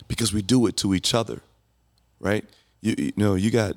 because 0.08 0.34
we 0.34 0.42
do 0.42 0.65
it 0.68 0.78
to 0.78 0.94
each 0.94 1.13
other 1.13 1.42
right 2.20 2.46
you, 2.82 2.96
you 2.98 3.13
know 3.15 3.36
you 3.36 3.52
got 3.52 3.76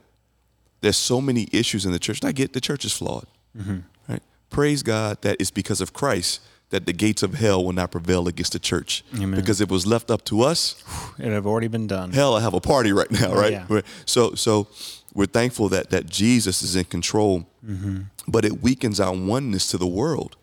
there's 0.80 0.96
so 0.96 1.20
many 1.20 1.48
issues 1.52 1.84
in 1.86 1.92
the 1.92 1.98
church 1.98 2.20
and 2.20 2.28
i 2.28 2.32
get 2.32 2.52
the 2.52 2.60
church 2.60 2.84
is 2.84 2.92
flawed 2.92 3.26
mm-hmm. 3.56 3.78
right 4.08 4.22
praise 4.50 4.82
god 4.82 5.20
that 5.22 5.36
it's 5.40 5.50
because 5.50 5.80
of 5.80 5.92
christ 5.92 6.40
that 6.72 6.86
the 6.86 6.92
gates 6.92 7.22
of 7.22 7.34
hell 7.34 7.62
will 7.62 7.74
not 7.74 7.90
prevail 7.90 8.26
against 8.26 8.54
the 8.54 8.58
church. 8.58 9.04
Amen. 9.14 9.38
Because 9.38 9.60
if 9.60 9.68
it 9.68 9.72
was 9.72 9.86
left 9.86 10.10
up 10.10 10.24
to 10.24 10.40
us, 10.40 10.82
It 11.18 11.30
have 11.30 11.46
already 11.46 11.68
been 11.68 11.86
done. 11.86 12.12
hell, 12.12 12.34
I 12.34 12.40
have 12.40 12.54
a 12.54 12.60
party 12.60 12.92
right 12.92 13.10
now, 13.10 13.32
oh, 13.32 13.36
right? 13.36 13.52
yeah. 13.52 13.66
Right. 13.68 13.84
So, 14.06 14.34
so 14.34 14.68
we're 15.12 15.26
thankful 15.26 15.68
that 15.68 15.90
that 15.90 16.06
Jesus 16.06 16.62
is 16.62 16.74
in 16.74 16.84
control, 16.84 17.46
mm-hmm. 17.64 18.04
but 18.26 18.46
it 18.46 18.62
weakens 18.62 19.00
our 19.00 19.14
oneness 19.14 19.66
to 19.68 19.78
the 19.78 19.86
world. 19.86 20.36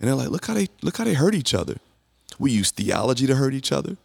And 0.00 0.08
they're 0.08 0.14
like, 0.16 0.30
look 0.30 0.46
how 0.46 0.54
they 0.54 0.68
look 0.82 0.96
how 0.96 1.04
they 1.04 1.14
hurt 1.14 1.34
each 1.34 1.52
other. 1.54 1.76
We 2.38 2.50
use 2.52 2.70
theology 2.70 3.26
to 3.26 3.34
hurt 3.36 3.52
each 3.54 3.70
other, 3.70 3.96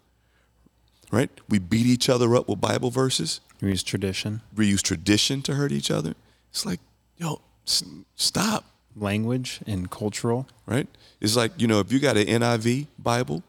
right? 1.11 1.29
We 1.49 1.59
beat 1.59 1.85
each 1.85 2.09
other 2.09 2.35
up 2.35 2.47
with 2.49 2.59
Bible 2.59 2.89
verses. 2.91 3.39
We 3.61 3.69
use 3.69 3.83
tradition, 3.83 4.41
We 4.55 4.67
use 4.67 4.81
tradition 4.81 5.41
to 5.43 5.55
hurt 5.55 5.71
each 5.71 5.89
other. 5.89 6.13
It's 6.51 6.65
like, 6.65 6.81
yo, 7.17 7.39
s- 7.65 7.83
stop, 8.15 8.65
language, 8.95 9.61
and 9.65 9.89
cultural. 9.89 10.47
right? 10.65 10.87
It's 11.21 11.35
like, 11.37 11.53
you 11.61 11.67
know, 11.67 11.79
if 11.79 11.91
you 11.91 11.99
got 11.99 12.17
an 12.17 12.27
NIV 12.27 12.87
Bible 12.99 13.43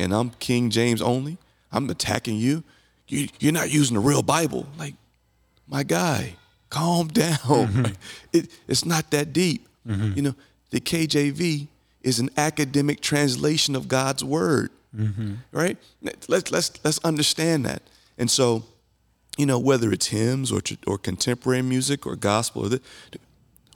and 0.00 0.12
I'm 0.12 0.30
King 0.40 0.70
James 0.70 1.00
only, 1.00 1.38
I'm 1.70 1.88
attacking 1.88 2.36
you. 2.36 2.64
you 3.06 3.28
you're 3.38 3.52
not 3.52 3.70
using 3.70 3.94
the 3.94 4.00
real 4.02 4.22
Bible. 4.22 4.66
Like, 4.76 4.94
my 5.68 5.84
guy, 5.84 6.34
calm 6.70 7.06
down. 7.22 7.36
Mm-hmm. 7.38 7.92
It, 8.32 8.50
it's 8.66 8.84
not 8.84 9.10
that 9.12 9.32
deep. 9.32 9.68
Mm-hmm. 9.86 10.12
You 10.16 10.22
know, 10.22 10.34
the 10.70 10.80
KJV 10.80 11.68
is 12.02 12.18
an 12.18 12.30
academic 12.36 13.00
translation 13.00 13.76
of 13.76 13.88
God's 13.88 14.24
word, 14.24 14.70
mm-hmm. 14.96 15.34
right? 15.52 15.76
Let's 16.28 16.50
let's 16.50 16.84
let's 16.84 16.98
understand 17.04 17.64
that. 17.66 17.82
And 18.18 18.30
so, 18.30 18.64
you 19.38 19.46
know, 19.46 19.58
whether 19.58 19.92
it's 19.92 20.08
hymns 20.08 20.52
or 20.52 20.60
or 20.86 20.98
contemporary 20.98 21.62
music 21.62 22.06
or 22.06 22.16
gospel, 22.16 22.66
or 22.66 22.68
the, 22.68 22.80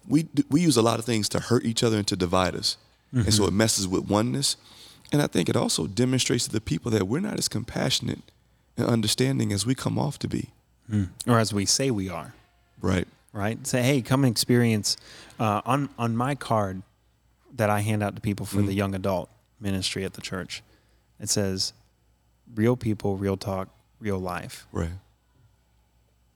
we 0.08 0.28
we 0.50 0.60
use 0.60 0.76
a 0.76 0.82
lot 0.82 0.98
of 0.98 1.04
things 1.04 1.28
to 1.30 1.40
hurt 1.40 1.64
each 1.64 1.82
other 1.82 1.96
and 1.96 2.06
to 2.08 2.16
divide 2.16 2.54
us, 2.54 2.76
and 3.12 3.32
so 3.32 3.42
mm-hmm. 3.42 3.54
it 3.54 3.56
messes 3.56 3.88
with 3.88 4.08
oneness. 4.10 4.56
And 5.12 5.22
I 5.22 5.28
think 5.28 5.48
it 5.48 5.56
also 5.56 5.86
demonstrates 5.86 6.46
to 6.46 6.52
the 6.52 6.60
people 6.60 6.90
that 6.90 7.06
we're 7.06 7.20
not 7.20 7.38
as 7.38 7.48
compassionate 7.48 8.22
and 8.76 8.88
understanding 8.88 9.52
as 9.52 9.64
we 9.64 9.74
come 9.74 9.98
off 9.98 10.18
to 10.18 10.28
be. 10.28 10.50
Mm. 10.90 11.08
or 11.26 11.40
as 11.40 11.52
we 11.52 11.66
say 11.66 11.90
we 11.90 12.08
are, 12.08 12.32
Right. 12.80 13.08
right? 13.32 13.66
Say, 13.66 13.82
hey, 13.82 14.02
come 14.02 14.22
and 14.22 14.30
experience 14.30 14.96
uh, 15.40 15.60
on 15.64 15.88
on 15.98 16.16
my 16.16 16.36
card 16.36 16.82
that 17.56 17.70
I 17.70 17.80
hand 17.80 18.02
out 18.02 18.14
to 18.16 18.22
people 18.22 18.46
for 18.46 18.62
the 18.62 18.72
mm. 18.72 18.76
young 18.76 18.94
adult 18.94 19.30
ministry 19.60 20.04
at 20.04 20.14
the 20.14 20.20
church. 20.20 20.62
It 21.18 21.30
says, 21.30 21.72
"Real 22.54 22.76
people, 22.76 23.16
real 23.16 23.36
talk, 23.36 23.68
real 24.00 24.18
life." 24.18 24.66
Right. 24.72 24.90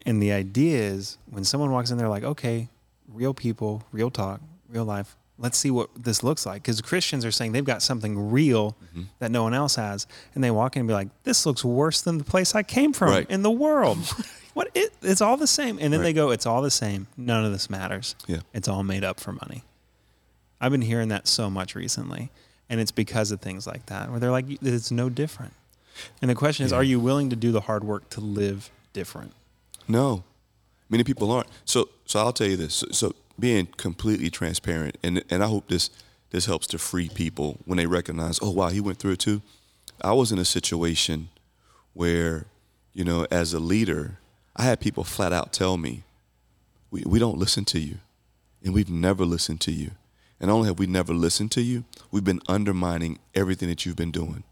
And 0.07 0.23
the 0.23 0.33
idea 0.33 0.79
is 0.79 1.19
when 1.29 1.45
someone 1.45 1.71
walks 1.71 1.91
in, 1.91 1.99
they're 1.99 2.09
like, 2.09 2.25
"Okay, 2.25 2.69
real 3.07 3.35
people, 3.35 3.85
real 3.93 4.11
talk, 4.11 4.41
real 4.69 4.85
life. 4.85 5.17
Let's 5.39 5.59
see 5.59 5.71
what 5.71 5.91
this 5.95 6.23
looks 6.23 6.47
like." 6.47 6.63
Because 6.63 6.81
Christians 6.81 7.25
are 7.25 7.31
saying 7.31 7.53
they've 7.53 7.65
got 7.65 7.83
something 7.83 8.31
real 8.31 8.73
mm-hmm. 8.73 9.03
that 9.19 9.31
no 9.31 9.43
one 9.43 9.55
else 9.55 9.77
has, 9.77 10.07
and 10.35 10.43
they 10.43 10.51
walk 10.51 10.77
in 10.77 10.81
and 10.81 10.89
be 10.89 10.95
like, 10.95 11.09
"This 11.25 11.45
looks 11.45 11.65
worse 11.65 12.01
than 12.01 12.19
the 12.19 12.25
place 12.25 12.55
I 12.55 12.63
came 12.63 12.93
from 12.93 13.11
Right. 13.11 13.31
in 13.31 13.43
the 13.43 13.51
world." 13.51 13.99
What 14.53 14.69
it, 14.75 14.93
it's 15.01 15.21
all 15.21 15.37
the 15.37 15.47
same, 15.47 15.79
and 15.81 15.93
then 15.93 16.01
Right. 16.01 16.07
they 16.07 16.13
go, 16.13 16.31
"It's 16.31 16.45
all 16.45 16.61
the 16.61 16.73
same. 16.73 17.07
None 17.17 17.45
of 17.45 17.53
this 17.53 17.71
matters. 17.71 18.17
Yeah. 18.27 18.41
It's 18.53 18.67
all 18.67 18.83
made 18.83 19.05
up 19.05 19.21
for 19.21 19.31
money." 19.31 19.63
I've 20.61 20.73
been 20.73 20.83
hearing 20.83 21.09
that 21.09 21.27
so 21.27 21.49
much 21.51 21.75
recently, 21.75 22.31
and 22.69 22.81
it's 22.81 22.91
because 22.91 23.31
of 23.31 23.41
things 23.41 23.67
like 23.67 23.87
that, 23.87 24.11
where 24.11 24.21
they're 24.21 24.31
like, 24.31 24.47
"It's 24.63 24.91
no 24.91 25.09
different." 25.09 25.55
And 26.23 26.31
the 26.31 26.35
question 26.35 26.65
is, 26.67 26.73
Yeah. 26.73 26.79
are 26.79 26.83
you 26.85 26.99
willing 27.01 27.31
to 27.31 27.37
do 27.37 27.53
the 27.53 27.63
hard 27.63 27.85
work 27.85 28.09
to 28.11 28.21
live 28.21 28.71
different? 28.93 29.33
No, 29.89 30.23
many 30.89 31.05
people 31.05 31.31
aren't. 31.31 31.49
So, 31.65 31.89
so 32.07 32.21
I'll 32.21 32.33
tell 32.33 32.47
you 32.47 32.57
this. 32.57 32.75
So, 32.77 32.87
so 32.93 33.15
being 33.39 33.67
completely 33.77 34.31
transparent, 34.31 34.97
and 35.03 35.23
and 35.31 35.43
I 35.43 35.47
hope 35.49 35.69
this 35.69 35.91
this 36.31 36.47
helps 36.47 36.67
to 36.69 36.79
free 36.79 37.09
people 37.09 37.59
when 37.65 37.77
they 37.77 37.87
recognize, 37.87 38.39
oh 38.41 38.51
wow, 38.51 38.69
he 38.69 38.81
went 38.81 38.99
through 38.99 39.13
it 39.13 39.19
too. 39.19 39.43
I 40.03 40.13
was 40.13 40.31
in 40.33 40.39
a 40.39 40.45
situation 40.45 41.29
where, 41.93 42.47
you 42.95 43.05
know, 43.05 43.27
as 43.31 43.53
a 43.53 43.59
leader, 43.59 44.19
I 44.57 44.63
had 44.63 44.79
people 44.81 45.03
flat 45.05 45.33
out 45.33 45.53
tell 45.53 45.77
me, 45.77 46.05
we 46.91 47.03
we 47.05 47.19
don't 47.19 47.37
listen 47.39 47.65
to 47.67 47.81
you, 47.81 47.97
and 48.65 48.73
we've 48.73 48.89
never 48.91 49.25
listened 49.25 49.61
to 49.63 49.73
you, 49.73 49.91
and 50.41 50.51
only 50.51 50.69
have 50.69 50.79
we 50.79 50.87
never 50.87 51.13
listened 51.13 51.51
to 51.53 51.61
you, 51.63 51.85
we've 52.11 52.25
been 52.25 52.41
undermining 52.49 53.19
everything 53.35 53.69
that 53.69 53.85
you've 53.85 53.97
been 53.97 54.11
doing. 54.11 54.43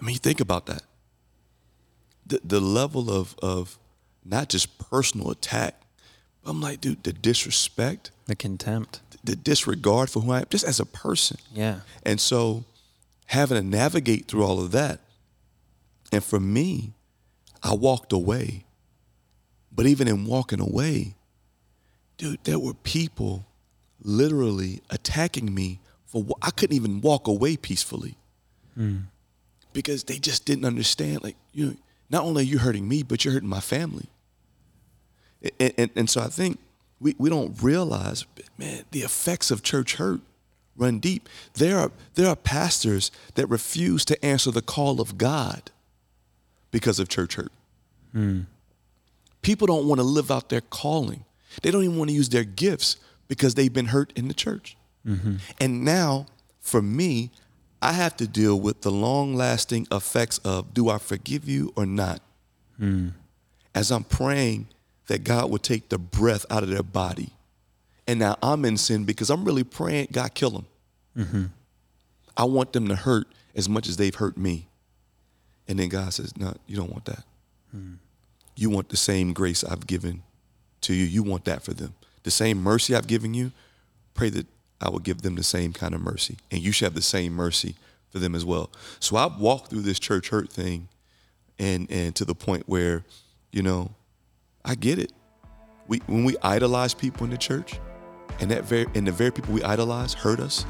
I 0.00 0.04
mean, 0.04 0.16
think 0.16 0.40
about 0.40 0.66
that 0.66 0.82
the, 2.26 2.40
the 2.44 2.60
level 2.60 3.10
of 3.10 3.34
of 3.42 3.78
not 4.24 4.48
just 4.48 4.78
personal 4.78 5.30
attack. 5.30 5.80
But 6.42 6.50
I'm 6.50 6.60
like, 6.60 6.80
dude, 6.80 7.02
the 7.04 7.12
disrespect, 7.12 8.10
The 8.26 8.34
contempt. 8.36 9.00
the 9.22 9.36
disregard 9.36 10.10
for 10.10 10.20
who 10.22 10.32
I 10.32 10.38
am, 10.40 10.46
just 10.50 10.64
as 10.64 10.80
a 10.80 10.86
person. 10.86 11.38
Yeah. 11.52 11.80
And 12.04 12.20
so 12.20 12.64
having 13.26 13.56
to 13.58 13.62
navigate 13.62 14.26
through 14.26 14.44
all 14.44 14.60
of 14.60 14.72
that. 14.72 15.00
And 16.12 16.22
for 16.22 16.40
me, 16.40 16.92
I 17.62 17.74
walked 17.74 18.12
away. 18.12 18.64
But 19.70 19.86
even 19.86 20.06
in 20.08 20.26
walking 20.26 20.60
away, 20.60 21.14
dude, 22.18 22.42
there 22.44 22.58
were 22.58 22.74
people 22.74 23.46
literally 24.02 24.80
attacking 24.90 25.54
me 25.54 25.80
for 26.06 26.22
what 26.22 26.38
I 26.42 26.50
couldn't 26.50 26.76
even 26.76 27.00
walk 27.00 27.26
away 27.26 27.56
peacefully. 27.56 28.16
Hmm. 28.74 28.98
Because 29.72 30.04
they 30.04 30.18
just 30.18 30.44
didn't 30.44 30.64
understand. 30.64 31.22
Like, 31.22 31.36
you 31.52 31.66
know, 31.66 31.76
not 32.10 32.24
only 32.24 32.42
are 32.42 32.46
you 32.46 32.58
hurting 32.58 32.86
me, 32.86 33.02
but 33.02 33.24
you're 33.24 33.32
hurting 33.34 33.48
my 33.48 33.60
family. 33.60 34.06
And, 35.58 35.72
and, 35.78 35.90
and 35.96 36.10
so 36.10 36.20
I 36.20 36.28
think 36.28 36.58
we, 37.00 37.14
we 37.18 37.30
don't 37.30 37.60
realize, 37.62 38.26
man, 38.58 38.84
the 38.90 39.00
effects 39.00 39.50
of 39.50 39.62
church 39.62 39.94
hurt 39.96 40.20
run 40.76 40.98
deep. 40.98 41.28
There 41.54 41.78
are 41.78 41.90
there 42.14 42.28
are 42.28 42.36
pastors 42.36 43.10
that 43.34 43.46
refuse 43.46 44.04
to 44.06 44.24
answer 44.24 44.50
the 44.50 44.62
call 44.62 45.00
of 45.00 45.18
God 45.18 45.70
because 46.70 46.98
of 46.98 47.08
church 47.08 47.34
hurt. 47.34 47.52
Hmm. 48.12 48.40
People 49.42 49.66
don't 49.66 49.86
want 49.86 49.98
to 49.98 50.04
live 50.04 50.30
out 50.30 50.48
their 50.48 50.60
calling. 50.60 51.24
They 51.62 51.70
don't 51.70 51.84
even 51.84 51.98
want 51.98 52.10
to 52.10 52.16
use 52.16 52.28
their 52.28 52.44
gifts 52.44 52.96
because 53.32 53.54
they've 53.54 53.72
been 53.72 53.86
hurt 53.86 54.12
in 54.14 54.28
the 54.28 54.34
church. 54.34 54.76
Mm-hmm. 55.06 55.36
And 55.58 55.86
now, 55.86 56.26
for 56.60 56.82
me, 56.82 57.30
I 57.80 57.92
have 57.92 58.14
to 58.18 58.28
deal 58.28 58.60
with 58.60 58.82
the 58.82 58.90
long 58.90 59.34
lasting 59.34 59.86
effects 59.90 60.36
of 60.44 60.74
do 60.74 60.90
I 60.90 60.98
forgive 60.98 61.48
you 61.48 61.72
or 61.74 61.86
not? 61.86 62.20
Mm. 62.78 63.12
As 63.74 63.90
I'm 63.90 64.04
praying 64.04 64.68
that 65.06 65.24
God 65.24 65.50
would 65.50 65.62
take 65.62 65.88
the 65.88 65.96
breath 65.96 66.44
out 66.50 66.62
of 66.62 66.68
their 66.68 66.82
body. 66.82 67.30
And 68.06 68.20
now 68.20 68.36
I'm 68.42 68.66
in 68.66 68.76
sin 68.76 69.04
because 69.04 69.30
I'm 69.30 69.46
really 69.46 69.64
praying, 69.64 70.08
God, 70.12 70.34
kill 70.34 70.50
them. 70.50 70.66
Mm-hmm. 71.16 71.44
I 72.36 72.44
want 72.44 72.74
them 72.74 72.86
to 72.88 72.96
hurt 72.96 73.28
as 73.54 73.66
much 73.66 73.88
as 73.88 73.96
they've 73.96 74.14
hurt 74.14 74.36
me. 74.36 74.68
And 75.66 75.78
then 75.78 75.88
God 75.88 76.12
says, 76.12 76.36
No, 76.36 76.54
you 76.66 76.76
don't 76.76 76.90
want 76.90 77.06
that. 77.06 77.24
Hmm. 77.70 77.94
You 78.56 78.68
want 78.68 78.90
the 78.90 78.98
same 78.98 79.32
grace 79.32 79.64
I've 79.64 79.86
given 79.86 80.22
to 80.82 80.92
you. 80.92 81.06
You 81.06 81.22
want 81.22 81.46
that 81.46 81.62
for 81.62 81.72
them. 81.72 81.94
The 82.22 82.30
same 82.30 82.62
mercy 82.62 82.94
I've 82.94 83.06
given 83.06 83.34
you, 83.34 83.52
pray 84.14 84.30
that 84.30 84.46
I 84.80 84.90
will 84.90 84.98
give 84.98 85.22
them 85.22 85.36
the 85.36 85.42
same 85.42 85.72
kind 85.72 85.94
of 85.94 86.00
mercy. 86.00 86.36
And 86.50 86.60
you 86.60 86.72
should 86.72 86.86
have 86.86 86.94
the 86.94 87.02
same 87.02 87.32
mercy 87.32 87.76
for 88.10 88.18
them 88.18 88.34
as 88.34 88.44
well. 88.44 88.70
So 89.00 89.16
I've 89.16 89.38
walked 89.38 89.70
through 89.70 89.82
this 89.82 89.98
church 89.98 90.28
hurt 90.28 90.50
thing 90.50 90.88
and 91.58 91.90
and 91.90 92.14
to 92.16 92.24
the 92.24 92.34
point 92.34 92.64
where, 92.66 93.04
you 93.52 93.62
know, 93.62 93.90
I 94.64 94.74
get 94.74 94.98
it. 94.98 95.12
We 95.88 95.98
when 96.06 96.24
we 96.24 96.36
idolize 96.42 96.94
people 96.94 97.24
in 97.24 97.30
the 97.30 97.38
church, 97.38 97.78
and 98.40 98.50
that 98.50 98.64
very 98.64 98.86
and 98.94 99.06
the 99.06 99.12
very 99.12 99.30
people 99.30 99.54
we 99.54 99.62
idolize 99.62 100.14
hurt 100.14 100.40
us, 100.40 100.66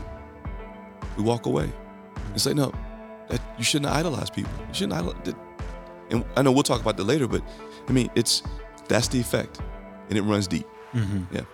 we 1.16 1.22
walk 1.22 1.46
away. 1.46 1.70
It's 2.34 2.46
like 2.46 2.56
no, 2.56 2.72
that 3.28 3.40
you 3.58 3.64
shouldn't 3.64 3.90
idolize 3.90 4.30
people. 4.30 4.52
You 4.68 4.74
shouldn't 4.74 4.94
idolize. 4.94 5.34
And 6.10 6.24
I 6.36 6.42
know 6.42 6.52
we'll 6.52 6.62
talk 6.62 6.80
about 6.80 6.96
that 6.98 7.04
later, 7.04 7.26
but 7.26 7.42
I 7.88 7.92
mean, 7.92 8.10
it's 8.14 8.42
that's 8.88 9.08
the 9.08 9.20
effect, 9.20 9.60
and 10.08 10.18
it 10.18 10.22
runs 10.22 10.46
deep. 10.46 10.66
Mm-hmm. 10.94 11.34
Yeah. 11.34 11.44